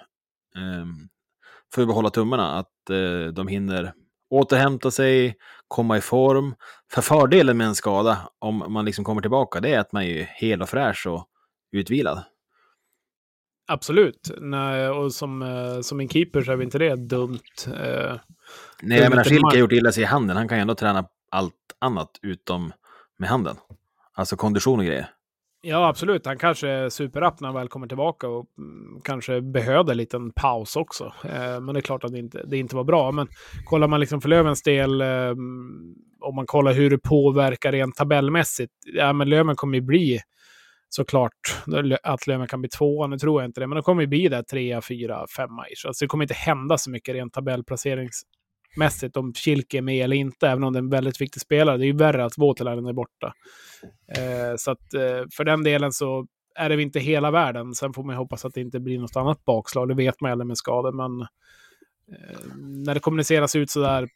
[1.74, 3.92] Får vi bara hålla tummarna att eh, de hinner
[4.30, 5.36] återhämta sig,
[5.68, 6.54] komma i form.
[6.92, 10.22] För fördelen med en skada, om man liksom kommer tillbaka, det är att man är
[10.24, 11.28] hel och fräsch och
[11.72, 12.22] utvilad.
[13.70, 14.30] Absolut.
[14.40, 17.38] Nej, och som, eh, som en keeper så är väl inte det dumt.
[17.66, 18.16] Eh,
[18.82, 20.36] Nej, jag menar, Schilke har gjort illa sig i handen.
[20.36, 22.72] Han kan ju ändå träna allt annat utom
[23.18, 23.56] med handen.
[24.12, 25.10] Alltså kondition och grejer.
[25.61, 26.26] Ja, absolut.
[26.26, 30.32] Han kanske är superrapp när han väl kommer tillbaka och mm, kanske behövde en liten
[30.32, 31.12] paus också.
[31.24, 33.12] Eh, men det är klart att det inte, det inte var bra.
[33.12, 33.28] Men
[33.64, 35.30] kollar man liksom för Lövens del, eh,
[36.20, 40.20] om man kollar hur det påverkar rent tabellmässigt, ja men Löven kommer ju bli
[40.88, 41.32] såklart
[42.02, 43.06] att Löven kan bli tvåa.
[43.06, 45.86] Nu tror jag inte det, men de kommer ju bli där trea, fyra, femma ish.
[45.86, 47.36] Alltså det kommer inte hända så mycket rent
[48.78, 51.76] tabellplaceringsmässigt om Kilke är med eller inte, även om det är en väldigt viktig spelare.
[51.76, 53.32] Det är ju värre att Voutilainen är borta.
[54.16, 57.74] Eh, så att eh, för den delen så är det inte hela världen.
[57.74, 59.88] Sen får man ju hoppas att det inte blir något annat bakslag.
[59.88, 64.08] Det vet man aldrig med skador, men eh, när det kommuniceras ut sådär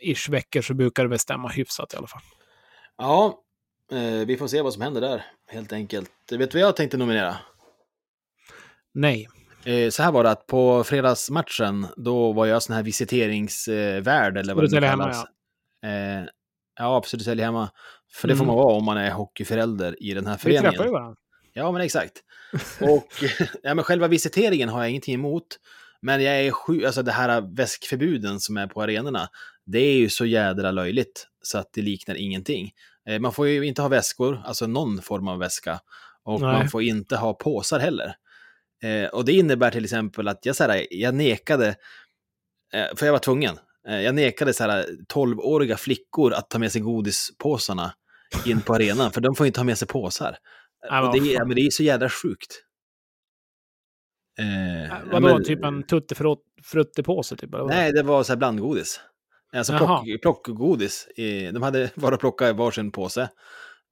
[0.00, 2.22] ish veckor så brukar det väl stämma hyfsat i alla fall.
[2.98, 3.38] Ja,
[3.92, 6.10] eh, vi får se vad som händer där, helt enkelt.
[6.30, 7.36] Vet du vad jag tänkte nominera?
[8.94, 9.28] Nej.
[9.64, 14.54] Eh, så här var det att på fredagsmatchen, då var jag sån här visiteringsvärd, eller
[14.54, 15.24] vad det nu hemma, kallas.
[15.84, 16.24] Eh,
[16.78, 17.70] ja, på Södertälje hemma.
[18.14, 18.54] För det får Mm.
[18.56, 20.70] man vara om man är hockeyförälder i den här Vi föreningen.
[20.72, 21.16] träffar ju varandra.
[21.52, 22.12] Ja, men exakt.
[22.80, 23.08] Och
[23.62, 25.46] ja, men själva visiteringen har jag ingenting emot.
[26.02, 29.28] Men jag är sju, alltså det här väskförbuden som är på arenorna,
[29.66, 32.70] det är ju så jädra löjligt så att det liknar ingenting.
[33.08, 35.80] Eh, Man får ju inte ha väskor, alltså någon form av väska.
[36.24, 36.52] Och Nej.
[36.52, 38.14] man får inte ha påsar heller.
[38.82, 41.68] Eh, och det innebär till exempel att jag, så här, jag nekade,
[42.74, 43.58] eh, för jag var tvungen,
[43.88, 47.94] eh, jag nekade så här 12-åriga flickor att ta med sig godispåsarna
[48.46, 50.36] in på arenan, för de får inte ha med sig påsar.
[51.02, 52.62] Och det, ja, men det är så jädra sjukt.
[54.38, 57.36] Eh, ja, Vadå, men- typ en tutti-frutti-påse?
[57.36, 57.64] Typ, eller?
[57.64, 59.00] Nej, det var så här blandgodis.
[59.56, 60.02] Alltså Jaha.
[60.04, 61.08] plock, plockgodis.
[61.52, 63.28] De hade bara plockat i varsin påse.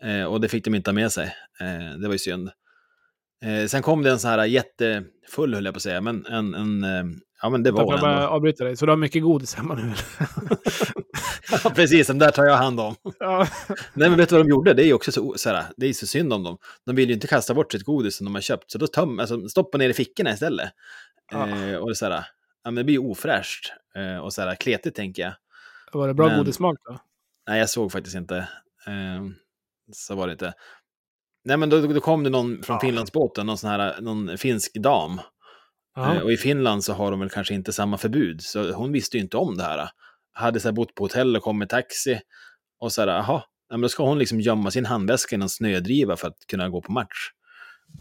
[0.03, 1.34] Eh, och det fick de inte ha med sig.
[1.61, 2.51] Eh, det var ju synd.
[3.45, 6.55] Eh, sen kom det en så här jättefull, höll jag på att säga, men en,
[6.55, 7.05] en eh,
[7.43, 8.26] ja men det var jag bara ändå.
[8.28, 8.76] avbryta dig?
[8.76, 9.93] Så du har mycket godis hemma nu?
[11.64, 12.95] Ja, precis, den där tar jag hand om.
[13.18, 13.47] ja.
[13.95, 14.74] Nej, men vet du vad de gjorde?
[14.74, 16.59] Det är också så, så, här, det är så synd om dem.
[16.86, 19.18] De vill ju inte kasta bort sitt godis som de har köpt, så då töm,
[19.18, 20.70] alltså, stoppa ner i fickorna istället.
[21.32, 21.49] Ja.
[21.49, 22.12] Eh, och det, så här,
[22.64, 25.32] ja, men det blir ju ofräscht eh, och så här, kletigt, tänker jag.
[25.93, 26.99] Var det bra Men- godissmak då?
[27.49, 28.36] Nej, jag såg faktiskt inte.
[28.86, 29.24] Eh,
[29.93, 30.53] så var det inte.
[31.45, 35.20] Nej, men då, då kom det någon från Finlandsbåten, någon sån här, någon finsk dam.
[35.97, 36.14] Ja.
[36.14, 39.16] Eh, och i Finland så har de väl kanske inte samma förbud, så hon visste
[39.16, 39.88] ju inte om det här.
[40.32, 42.20] Hade så här bott på hotell och kom med taxi.
[42.80, 45.49] Och så här, jaha, ja, men då ska hon liksom gömma sin handväska i någon
[45.49, 47.30] snödriva för att kunna gå på match.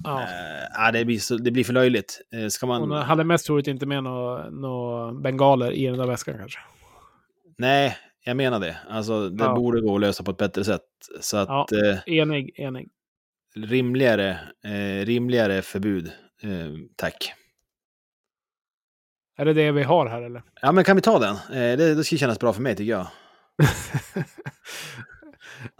[0.03, 0.27] ja.
[0.73, 2.21] Ja, det, blir så, det blir för löjligt.
[2.33, 2.81] Eh, ska man...
[2.81, 6.59] Hon hade mest troligt inte med några nå bengaler i den där väskan kanske.
[7.57, 8.77] Nej, jag menar det.
[8.89, 9.55] Alltså, det Ja.
[9.55, 10.81] borde gå att lösa på ett bättre sätt.
[11.21, 11.67] Så att Ja.
[11.91, 12.89] eh, Enig, enig.
[13.55, 16.11] Rimligare, eh, rimligare förbud.
[16.43, 17.33] Eh, tack.
[19.37, 20.43] Är det det vi har här eller?
[20.61, 21.35] Ja, men kan vi ta den?
[21.35, 23.07] Eh, det, det skulle kännas bra för mig, tycker jag.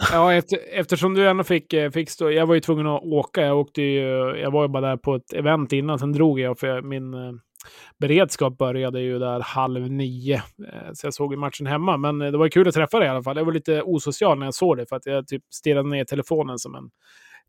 [0.12, 3.42] ja, efter, eftersom du ändå fick, eh, fick stå, jag var ju tvungen att åka.
[3.42, 4.02] Jag, åkte ju,
[4.38, 7.32] jag var ju bara där på ett event innan, sen drog jag för min eh,
[8.00, 10.36] beredskap började ju där halv nio.
[10.36, 13.10] Eh, så jag såg ju matchen hemma, men det var kul att träffa dig i
[13.10, 13.38] alla fall.
[13.38, 16.60] Jag var lite osocial när jag såg det, för att jag typ stirrade ner telefonen
[16.60, 16.90] som en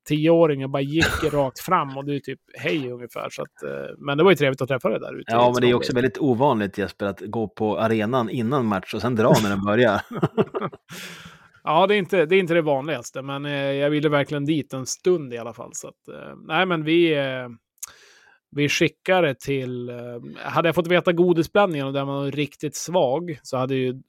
[0.09, 3.29] tioåring och bara gick rakt fram och du typ hej ungefär.
[3.31, 5.33] Så att, eh, men det var ju trevligt att träffa dig där ute.
[5.33, 9.01] Ja, men det är också väldigt ovanligt, Jesper, att gå på arenan innan match och
[9.01, 10.01] sen dra när den börjar.
[11.65, 14.73] Ja, det är, inte, det är inte det vanligaste, men eh, jag ville verkligen dit
[14.73, 15.71] en stund i alla fall.
[15.73, 17.17] Så att, eh, nej, men vi,
[18.51, 19.91] vi skickar det till...
[20.37, 24.03] Hade jag fått veta godisblandningen och den var riktigt svag så hade ju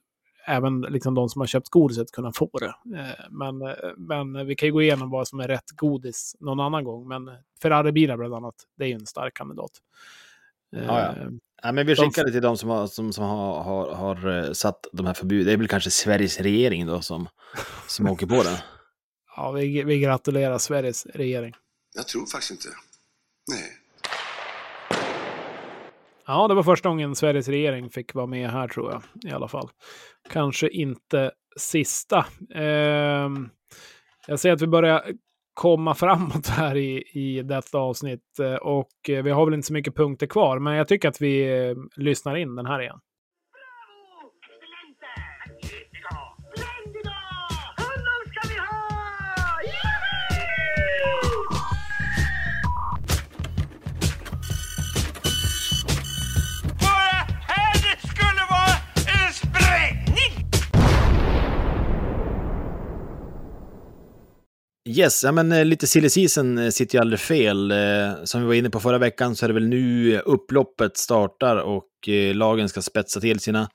[0.45, 2.97] även liksom de som har köpt godiset kunnat få det.
[2.99, 6.59] Eh, men, eh, men vi kan ju gå igenom vad som är rätt godis någon
[6.59, 7.07] annan gång.
[7.07, 7.31] Men
[7.61, 9.71] Ferrari-bilar bland annat, det är ju en stark kandidat.
[10.75, 11.29] Eh, Ja, ja.
[11.63, 14.51] Ja, men vi skickar det till de som har, som, som har, har, har eh,
[14.51, 15.45] satt de här förbuden.
[15.45, 17.27] Det är väl kanske Sveriges regering då som,
[17.87, 18.57] som åker på den.
[19.35, 21.53] ja, vi, vi gratulerar Sveriges regering.
[21.95, 22.67] Jag tror faktiskt inte.
[23.51, 23.80] Nej.
[26.27, 29.47] Ja, det var första gången Sveriges regering fick vara med här tror jag i alla
[29.47, 29.69] fall.
[30.29, 32.25] Kanske inte sista.
[32.55, 33.29] Eh,
[34.27, 35.03] jag ser att vi börjar
[35.53, 39.73] komma framåt här i, i detta avsnitt eh, och eh, vi har väl inte så
[39.73, 42.99] mycket punkter kvar, men jag tycker att vi eh, lyssnar in den här igen.
[64.97, 67.71] Yes, ja, men eh, lite silly season eh, sitter ju aldrig fel.
[67.71, 67.77] Eh,
[68.23, 71.87] Som vi var inne på förra veckan så är det väl nu upploppet startar och
[72.33, 73.69] lagen ska spetsa till sina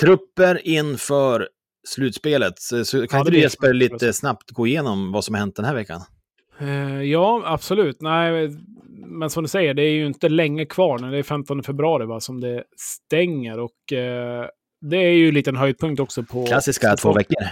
[0.00, 1.48] trupper inför
[1.88, 2.58] slutspelet.
[2.58, 5.64] Så, kan Ja, inte du Jesper lite snabbt gå igenom vad som har hänt den
[5.64, 6.00] här veckan?
[7.04, 8.00] Ja, absolut.
[8.00, 8.50] Nej,
[9.06, 11.10] men som du säger, det är ju inte länge kvar nu.
[11.10, 14.46] Det är 15 februari va, som det stänger och eh,
[14.90, 16.46] det är ju en liten höjdpunkt också på...
[16.46, 17.42] Klassiska två veckor.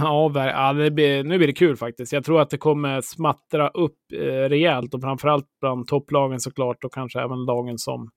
[0.00, 2.12] Ja, ja det blir, nu blir det kul faktiskt.
[2.12, 6.94] Jag tror att det kommer smattra upp eh, rejält och framförallt bland topplagen såklart och
[6.94, 8.10] kanske även lagen som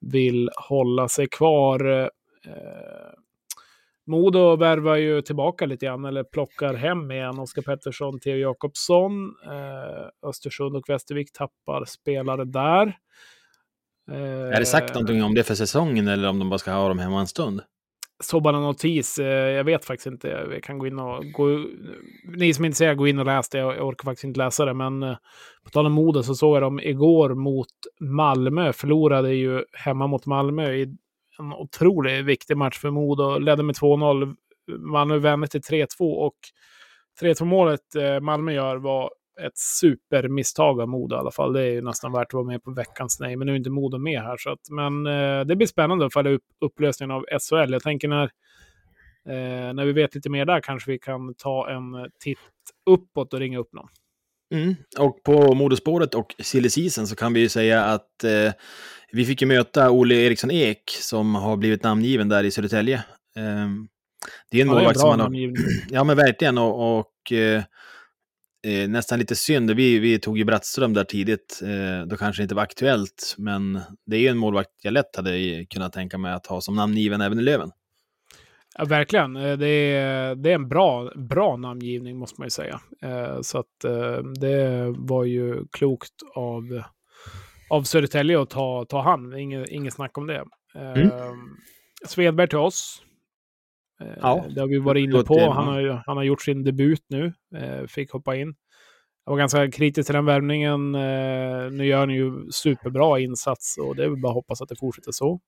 [0.00, 2.02] vill hålla sig kvar.
[2.46, 3.12] Eh,
[4.06, 7.38] Modo värvar ju tillbaka lite grann, eller plockar hem igen.
[7.38, 9.34] Oskar Pettersson, Theo Jakobsson.
[9.46, 12.86] Eh, Östersund och Västervik tappar spelare där.
[14.10, 16.88] Eh, Är det sagt någonting om det för säsongen eller om de bara ska ha
[16.88, 17.62] dem hemma en stund?
[18.22, 19.18] Så bara en notis.
[19.18, 20.28] Eh, jag vet faktiskt inte.
[20.28, 21.24] Jag kan gå in och...
[21.32, 21.66] Gå,
[22.36, 23.58] ni som är intresserade, gå in och läs det.
[23.58, 24.74] Jag orkar faktiskt inte läsa det.
[24.74, 25.16] Men eh,
[25.64, 27.68] på tal om Modo så såg jag dem igår mot
[28.00, 28.72] Malmö.
[28.72, 30.82] Förlorade ju hemma mot Malmö i
[31.38, 33.38] en otroligt viktig match för Modo.
[33.38, 34.36] Ledde med 2-0.
[34.78, 36.36] Malmö vände till 3-2 och
[37.20, 39.10] 3-2 målet eh, Malmö gör var
[39.40, 41.52] ett supermisstag av Modo i alla fall.
[41.52, 43.70] Det är ju nästan värt att vara med på veckans nej, men nu är inte
[43.70, 44.36] Modo med här.
[44.36, 47.72] Så att, men eh, det blir spännande att följa upp upplösningen av SHL.
[47.72, 48.24] Jag tänker när,
[49.28, 52.38] eh, när vi vet lite mer där kanske vi kan ta en titt
[52.90, 53.88] uppåt och ringa upp någon.
[54.54, 54.74] Mm.
[54.98, 58.52] Och på modospåret och silly season så kan vi ju säga att eh,
[59.12, 62.96] vi fick ju möta Olle Eriksson Ek som har blivit namngiven där i Södertälje.
[63.36, 63.68] Eh,
[64.50, 65.30] det är en Ja, målvakt som man har...
[65.90, 66.58] Ja, men verkligen.
[66.58, 67.32] Och, och
[68.66, 69.70] eh, nästan lite synd.
[69.70, 71.60] Vi, vi tog ju Brattström där tidigt.
[71.62, 73.34] Eh, då kanske det inte var aktuellt.
[73.38, 76.74] Men det är ju en målvakt jag lätt hade kunnat tänka mig att ha som
[76.76, 77.70] namngiven även i Löven.
[78.78, 79.36] Ja, verkligen.
[79.36, 82.80] Eh, Det är, det är en bra, bra namngivning måste man ju säga.
[83.02, 86.82] Eh, Så att eh, det var ju klokt av,
[87.70, 89.38] av Södertälje att ta, ta han.
[89.38, 90.44] Inget, inget snack om det.
[90.74, 91.06] Mm.
[91.06, 91.32] Eh,
[92.06, 93.02] Svedberg till oss.
[94.00, 95.50] Eh, Ja, Det har vi varit inne på.
[95.52, 97.32] Han har, ju- han har gjort sin debut nu.
[97.56, 98.54] eh, Fick hoppa in.
[99.24, 100.94] Jag var ganska kritisk till den värvningen.
[100.94, 104.68] Eh, Nu gör han ju superbra insats och det är väl bara att hoppas att
[104.68, 105.40] det fortsätter så.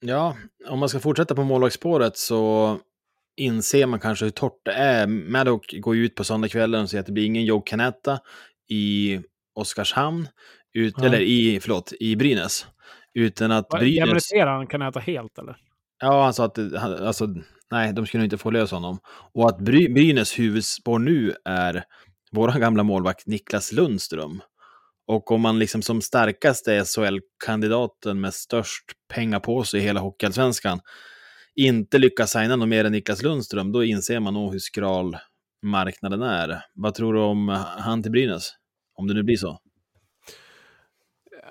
[0.00, 0.36] Ja,
[0.68, 2.76] om man ska fortsätta på målvaktsspåret så
[3.36, 7.00] inser man kanske hur torrt det är med att gå ut på söndagskvällen och säga
[7.00, 8.18] att det blir ingen Joe Canetta
[8.68, 9.20] i
[9.54, 10.28] Oskarshamn,
[10.72, 11.04] ut, Ja.
[11.06, 12.66] eller i, förlåt, i Brynäs.
[13.14, 13.96] Utan att Brynäs...
[14.06, 15.56] Demoliterar han kan äta helt eller?
[16.00, 17.28] Ja, han sa att alltså,
[17.70, 18.98] nej, de skulle inte få lösa honom.
[19.34, 21.84] Och att Bry, Brynäs huvudspår nu är
[22.32, 24.42] vår gamla målvakt Niklas Lundström.
[25.08, 30.80] Och om man liksom som starkaste SHL-kandidaten med störst pengar på sig i hela Hockeyallsvenskan
[31.54, 35.16] inte lyckas signa någon mer än Niklas Lundström, då inser man nog hur skral
[35.62, 36.60] marknaden är.
[36.74, 37.48] Vad tror du om
[37.78, 38.50] han till Brynäs?
[38.94, 39.58] Om det nu blir så.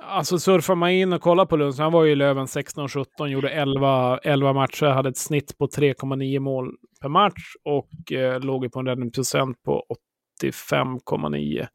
[0.08, 2.92] Alltså surfar man in och kollar på Lundström, han var ju i Löven 16 och
[2.92, 8.40] 17, gjorde 11, 11 matcher, hade ett snitt på 3,9 mål per match och eh,
[8.40, 9.84] låg ju på en räddningsprocent på
[10.42, 11.68] 85,9.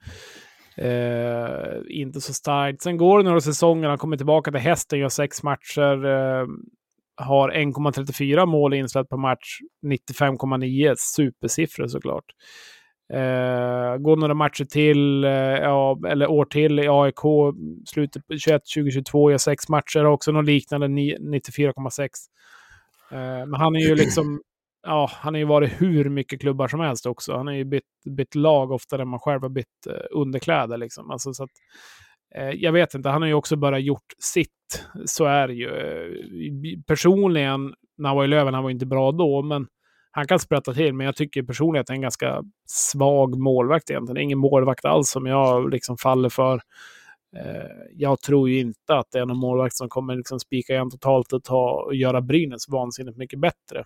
[0.77, 2.83] Eh, inte så starkt.
[2.83, 6.47] Sen går det några säsonger, han kommer tillbaka till hästen, gör sex matcher, eh,
[7.17, 12.25] har 1,34 mål insläppt per match, 95,9, supersiffror såklart.
[13.13, 17.55] Eh, går några matcher till, eh, ja, eller år till i AIK,
[17.87, 22.29] slutet på 21, 2022, gör sex matcher, har också något liknande, 94,6.
[23.11, 24.41] Eh, men han är ju liksom,
[24.87, 27.37] ja, han har ju varit hur mycket klubbar som helst också.
[27.37, 27.85] Han har ju bytt,
[28.17, 31.11] bytt lag oftare än man själv har bytt eh, underkläder liksom.
[31.11, 31.51] Alltså, så att,
[32.35, 34.85] eh, jag vet inte, han har ju också bara gjort sitt.
[35.05, 35.69] Så är det ju.
[35.69, 39.67] Eh, personligen, när han var i Löven, han var inte bra då, men
[40.11, 43.91] han kan sprätta till, men jag tycker personligen att han är en ganska svag målvakt
[43.91, 44.15] egentligen.
[44.15, 46.61] Det är ingen målvakt alls som jag liksom faller för.
[47.37, 50.91] Eh, jag tror ju inte att det är någon målvakt som kommer liksom spika igen
[50.91, 53.85] totalt och, ta, och göra Brynäs vansinnigt mycket bättre.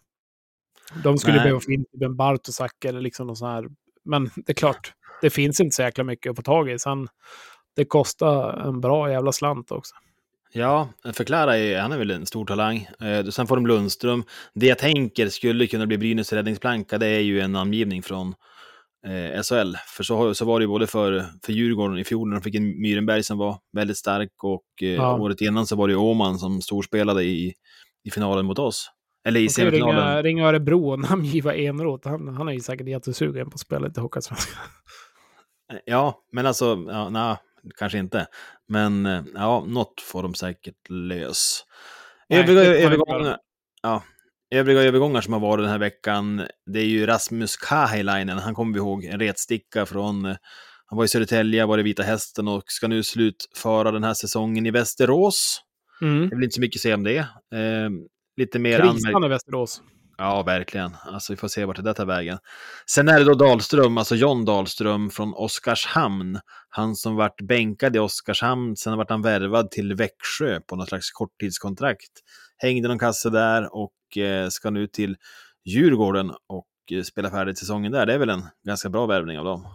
[1.04, 1.42] De skulle Nej.
[1.44, 3.68] behöva få in typ en Bartosak eller liksom någon sån här.
[4.04, 6.78] Men det är klart, det finns inte så jäkla mycket att få tag i.
[6.78, 7.08] Sen,
[7.76, 9.94] det kostar en bra jävla slant också.
[10.57, 12.88] Ja, förklara, är, han är väl en stor talang.
[13.00, 14.24] Eh, sen får de Lundström.
[14.55, 18.35] Det jag tänker skulle kunna bli Brynäs räddningsplanka, det är ju en namngivning från
[19.06, 19.74] eh, SHL.
[19.97, 22.55] För så, så var det ju både för, för Djurgården i fjol när de fick
[22.55, 25.18] en Myrenberg som var väldigt stark och eh, Ja.
[25.18, 27.55] året innan så var det Åman som storspelade i,
[28.05, 28.90] i finalen mot oss.
[29.28, 29.97] Eller i semifinalen.
[29.97, 32.09] ringa, ringa Örebro och namngiva Enroth.
[32.09, 34.62] Han, han är ju säkert jättesugen på att spela lite Hockeyallsvenskan.
[35.85, 37.36] Ja, men alltså, ja, nej,
[37.78, 38.26] kanske inte.
[38.69, 41.65] Men eh, ja, något får de säkert lös.
[42.28, 43.39] Övriga övergångar,
[43.82, 44.03] ja,
[44.55, 48.39] övriga övergångar som har varit den här veckan, det är ju Rasmus Kahilainen.
[48.39, 50.36] Han kommer vi ihåg, en retsticka från, eh,
[50.86, 54.66] han var i Södertälje, var i Vita Hästen och ska nu slutföra den här säsongen
[54.66, 55.61] i Västerås.
[56.03, 56.28] Mm.
[56.28, 57.19] Det är väl inte så mycket att säga om det.
[57.19, 57.91] Eh,
[58.36, 59.82] lite mer Krisande Västerås.
[60.19, 60.97] Ja, verkligen.
[61.05, 62.39] Alltså, vi får se vart det där tar vägen.
[62.86, 66.41] Sen är det då Dahlström, alltså John Dahlström från Oskarshamn.
[66.69, 71.11] Han som vart bänkad i Oskarshamn, sen vart han värvad till Växjö på något slags
[71.11, 72.11] korttidskontrakt.
[72.57, 75.16] Hängde någon kasse där och eh, ska nu till
[75.65, 78.07] Djurgården och eh, spela färdigt säsongen där.
[78.07, 79.66] Det är väl en ganska bra värvning av dem.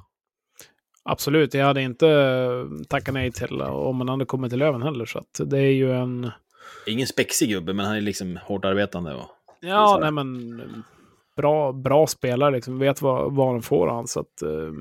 [1.04, 5.06] Absolut, jag hade inte eh, tackat nej till om man hade kommit till Löven heller.
[5.06, 6.32] Så att det är ju en...
[6.88, 9.14] Ingen spexig gubbe, men han är liksom hårt arbetande.
[9.14, 9.30] Och...
[9.62, 10.62] Ja, nej men
[11.38, 12.80] bra, bra spelare liksom.
[12.80, 14.08] Vet vad, vad han får han.
[14.08, 14.74] Så att, eh,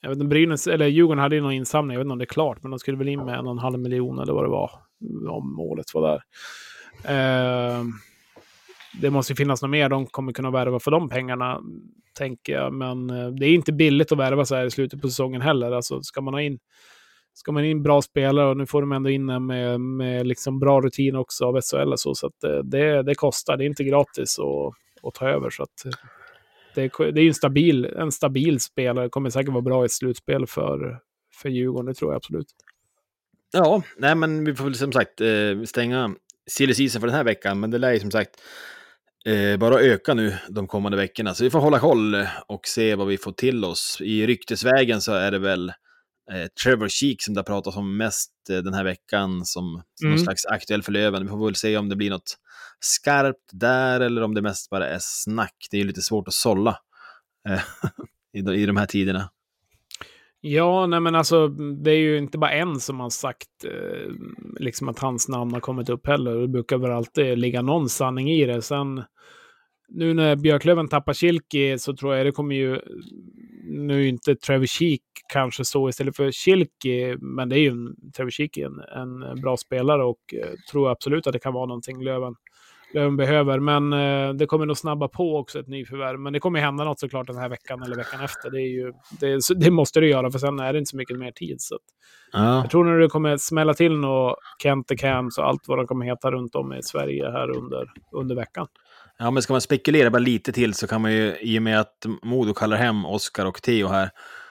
[0.00, 2.24] jag vet inte, Brynäs, eller Djurgården hade ju någon insamling, jag vet inte om det
[2.24, 4.44] är klart, men de skulle väl in med en och en halv miljon eller vad
[4.44, 4.70] det var.
[5.28, 6.22] Om målet var där.
[7.04, 7.84] Eh,
[9.00, 11.60] det måste ju finnas något mer de kommer kunna värva för de pengarna,
[12.14, 12.72] tänker jag.
[12.72, 15.72] Men eh, det är inte billigt att värva så här i slutet på säsongen heller.
[15.72, 16.58] Alltså, ska man ha in
[17.40, 20.58] ska man in bra spelare och nu får de ändå in en med, med liksom
[20.58, 22.14] bra rutin också av SHL och så.
[22.14, 24.74] Så att eh, det, det, kostar, det är inte gratis att,
[25.08, 25.50] att ta över.
[25.50, 25.92] Så att eh,
[26.74, 29.92] det, det är ju en stabil, en stabil spelare, kommer säkert vara bra i ett
[29.92, 30.98] slutspel för,
[31.42, 32.46] för Djurgården, det tror jag absolut.
[33.52, 36.14] Ja, nej men vi får väl som sagt eh, stänga
[36.50, 38.30] silly season för den här veckan, men det lär ju som sagt
[39.26, 41.34] eh, bara öka nu de kommande veckorna.
[41.34, 43.98] Så vi får hålla koll och se vad vi får till oss.
[44.00, 45.74] I ryktesvägen så är det väl eh,
[46.64, 49.64] Trevor Sheek som det har pratats om mest eh, den här veckan som,
[50.02, 50.10] Mm.
[50.10, 51.22] någon slags aktuell för Löven.
[51.22, 52.36] Vi får väl se om det blir något
[52.80, 55.54] skarpt där eller om det mest bara är snack.
[55.70, 56.78] Det är ju lite svårt att sålla
[57.48, 57.60] eh,
[58.38, 59.30] i, de- i de här tiderna.
[60.42, 64.12] Ja, nej men alltså det är ju inte bara en som har sagt eh,
[64.60, 66.34] liksom att hans namn har kommit upp heller.
[66.36, 68.62] Det brukar väl alltid ligga någon sanning i det.
[68.62, 69.02] Sen
[69.88, 72.80] nu när Björklöven tappar Kilki så tror jag det kommer ju,
[73.70, 75.00] nu är inte Trevor Sheek
[75.32, 79.40] kanske så istället för Kilki, men det är ju en, Trevor Sheek är en, en
[79.40, 82.34] bra spelare och eh, tror absolut att det kan vara någonting Löven,
[82.94, 83.58] Löven behöver.
[83.58, 86.18] Men eh, det kommer nog snabba på också ett nyförvärv.
[86.20, 88.50] Men det kommer hända något såklart den här veckan eller veckan efter.
[88.50, 91.18] Det, är ju, det, det måste det göra, för sen är det inte så mycket
[91.18, 91.60] mer tid.
[91.60, 91.78] Så
[92.32, 92.56] Ja.
[92.56, 95.86] jag tror nog det kommer smälla till något Kent the Cams och allt vad de
[95.86, 98.66] kommer heta runt om i Sverige här under, under veckan.
[99.22, 101.80] Ja, men ska man spekulera bara lite till så kan man ju, i och med
[101.80, 104.10] att Modo kallar hem Oskar och Theo här,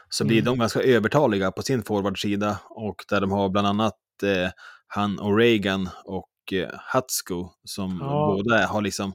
[0.10, 0.46] så blir Mm.
[0.46, 2.60] de ganska övertaliga på sin forwardsida.
[2.70, 4.50] Och där de har bland annat eh,
[4.88, 8.36] han O'Regan och eh, Hatsko som Ja.
[8.38, 9.14] båda har liksom,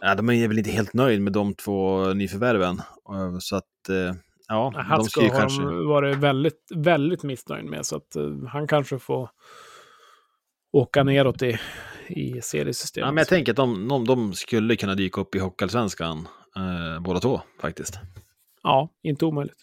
[0.00, 2.78] ja, de är väl inte helt nöjd med de två nyförvärven.
[3.14, 4.14] Eh, Så att, eh,
[4.48, 5.62] ja, de Hatsko ju har kanske...
[5.62, 9.30] de varit väldigt, väldigt missnöjd med, så att eh, han kanske får
[10.72, 11.58] åka neråt i,
[12.10, 13.06] i seriesystemet.
[13.06, 17.02] Ja, men jag tänker att de, de, de skulle kunna dyka upp i Hockeyallsvenskan, eh,
[17.02, 17.98] båda två faktiskt.
[18.62, 19.58] Ja, inte omöjligt.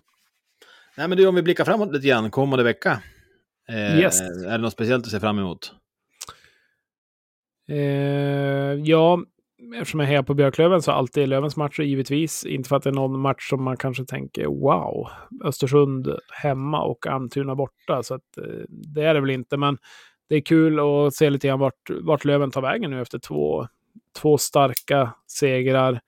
[0.98, 3.02] Nej, men du, om vi blickar framåt lite grann, kommande vecka.
[3.70, 4.22] Eh, Yes.
[4.22, 5.74] Är det något speciellt att se fram emot?
[7.70, 7.78] Eh,
[8.84, 9.20] ja,
[9.76, 12.46] eftersom jag hejar på Björklöven så alltid Lövens matcher givetvis.
[12.46, 15.08] Inte för att det är någon match som man kanske tänker wow,
[15.44, 18.04] Östersund hemma och Almtuna borta.
[18.04, 19.78] Så att, eh, det är det väl inte, men
[20.30, 23.68] det är kul att se lite grann vart, vart Löven tar vägen nu efter två,
[24.22, 26.00] två starka segrar.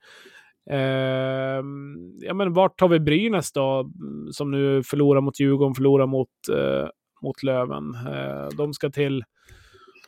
[0.70, 1.62] Eh,
[2.20, 3.90] ja, men vart tar vi Brynäs då,
[4.32, 6.88] som nu förlorar mot Djurgården, förlorar mot, eh,
[7.22, 7.94] mot Löven.
[7.94, 9.24] Eh, de ska till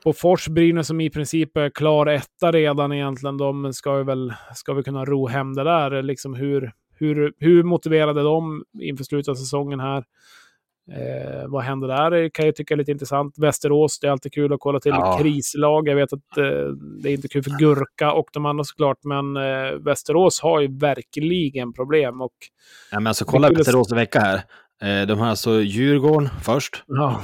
[0.04, 3.36] på Fors Brynäs som i princip är klar etta redan egentligen.
[3.36, 6.02] De ska ju väl, ska vi kunna ro hem det där.
[6.02, 10.04] Liksom hur, hur, hur motiverade de inför slutet av säsongen här?
[10.90, 13.38] Eh, vad händer där kan jag tycka är lite intressant.
[13.38, 15.18] Västerås, det är alltid kul att kolla till Ja.
[15.22, 15.88] krislag.
[15.88, 16.44] Jag vet att eh,
[17.02, 20.78] det är inte kul för Gurka och de andra såklart, men eh, Västerås har ju
[20.78, 22.20] verkligen problem.
[22.20, 22.32] Och,
[22.90, 24.36] Ja, men alltså, kolla Västerås vecka här.
[24.82, 26.82] Eh, de har alltså Djurgården först.
[26.86, 27.20] ja,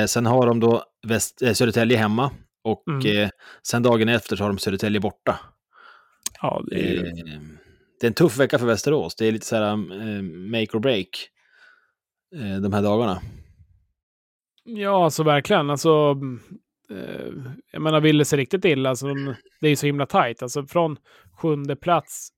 [0.00, 2.30] Eh, sen har de då Väst, eh, Södertälje hemma.
[2.64, 3.30] Och Mm.
[3.66, 5.38] sen dagen efter så har de Södertälje borta.
[6.42, 7.02] ja, det är,
[8.00, 9.14] det är en tuff vecka för Västerås.
[9.16, 9.76] Det är lite så här
[10.50, 11.08] make or break
[12.34, 13.18] eh, de här dagarna.
[14.64, 15.70] Ja, alltså verkligen.
[15.70, 16.16] Alltså,
[16.90, 17.32] eh,
[17.72, 20.42] jag menar, vill det sig riktigt illa, alltså, de- det är ju så himla tajt.
[20.42, 20.96] Alltså från
[21.32, 22.28] sjunde plats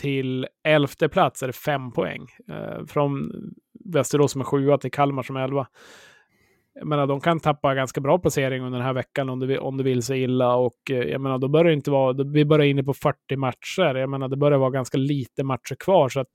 [0.00, 2.26] till elfte plats är det fem poäng.
[2.48, 3.32] Eh, från
[3.84, 5.66] Västerås som är sjua till Kalmar som är elva.
[6.74, 9.58] Jag menar, de kan tappa ganska bra placering under den här veckan om det, vill-
[9.58, 10.54] om det vill sig illa.
[10.56, 12.12] Och eh, jag menar, då börjar det inte vara...
[12.12, 13.94] Då, vi börjar inne på 40 matcher.
[13.94, 16.08] Jag menar, det börjar vara ganska lite matcher kvar.
[16.08, 16.30] Så att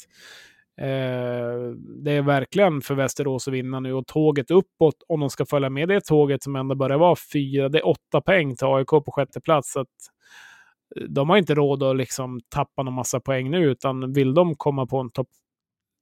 [0.81, 1.71] Eh,
[2.03, 5.69] det är verkligen för Västerås att vinna nu och tåget uppåt, om de ska följa
[5.69, 9.11] med det tåget som ändå börjar vara fyra, det är åtta poäng till AIK på
[9.11, 9.71] sjätte plats.
[9.71, 9.87] Så att
[10.95, 14.55] eh, de har inte råd att liksom tappa någon massa poäng nu, utan vill de
[14.55, 15.29] komma på en topp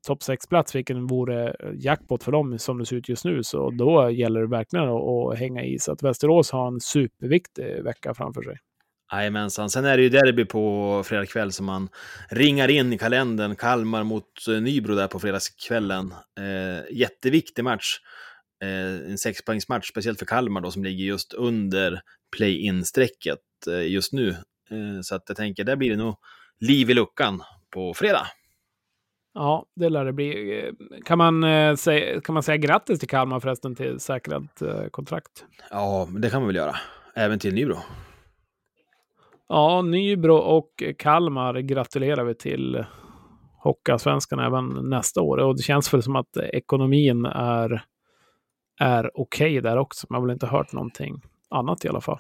[0.07, 4.10] top 6-plats, vilken vore jackpot för dem som det ser ut just nu, så då
[4.10, 5.80] gäller det verkligen att, att hänga i.
[5.80, 8.57] Så att Västerås har en superviktig vecka framför sig.
[9.14, 9.69] Jajamensan.
[9.69, 11.90] Sen är det ju derby på fredag kväll som man
[12.30, 13.56] ringar in i kalendern.
[13.56, 16.14] Kalmar mot eh, Nybro där på fredagskvällen.
[16.40, 17.98] Eh, jätteviktig match.
[18.64, 22.02] Eh, en sexpoängsmatch, speciellt för Kalmar då, som ligger just under
[22.38, 24.30] play-in-strecket eh, just nu.
[24.69, 26.15] Eh, så att jag tänker, där blir det nog
[26.60, 27.41] liv i luckan
[27.73, 28.27] på fredag.
[29.34, 30.60] Ja, det lär det bli.
[30.60, 30.73] Eh,
[31.06, 34.61] Kan man, eh, säga, kan man säga grattis till Kalmar förresten till säkrat
[34.91, 35.45] kontrakt?
[35.69, 36.76] Ja, det kan man väl göra.
[37.15, 37.77] Även till Nybro.
[39.48, 42.86] Ja, Nybro och Kalmar gratulerar vi till
[43.64, 45.38] Hockeyallsvenskan även nästa år.
[45.38, 47.84] Och det känns väl som att ekonomin är,
[48.80, 50.08] är okej där också.
[50.10, 52.20] Man har väl inte hört någonting annat i alla fall.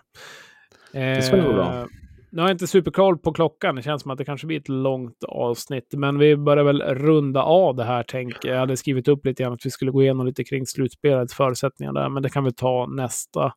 [1.15, 1.73] Det ska gå bra.
[1.73, 1.85] Eh,
[2.29, 3.75] Nu har jag inte superkoll på klockan.
[3.75, 5.93] Det känns som att det kanske blir ett långt avsnitt.
[5.97, 8.55] Men vi börjar väl runda av det här, tänker jag.
[8.55, 11.93] Jag hade skrivit upp lite grann att vi skulle gå igenom lite kring slutspelets förutsättningar
[11.93, 12.09] där.
[12.09, 13.53] Men det kan vi ta nästa,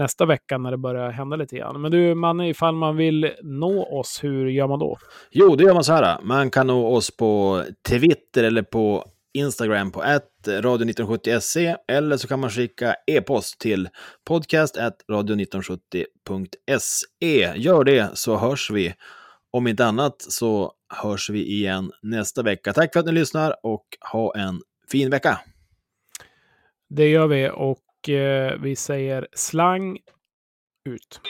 [0.00, 1.80] nästa vecka när det börjar hända lite grann.
[1.80, 4.98] Men du, Manne, ifall man vill nå oss, hur gör man då?
[5.30, 6.18] Jo, det gör man så här.
[6.22, 10.02] Man kan nå oss på Twitter eller på Instagram på
[10.46, 13.88] radio1970se eller så kan man skicka e-post till
[14.24, 14.78] podcast
[15.10, 17.52] radio1970.se.
[17.56, 18.94] Gör det så hörs vi.
[19.52, 20.72] Om inte annat så
[21.02, 22.72] hörs vi igen nästa vecka.
[22.72, 24.60] Tack för att ni lyssnar och ha en
[24.90, 25.40] fin vecka.
[26.88, 27.78] Det gör vi och
[28.60, 29.98] vi säger slang
[30.88, 31.20] ut.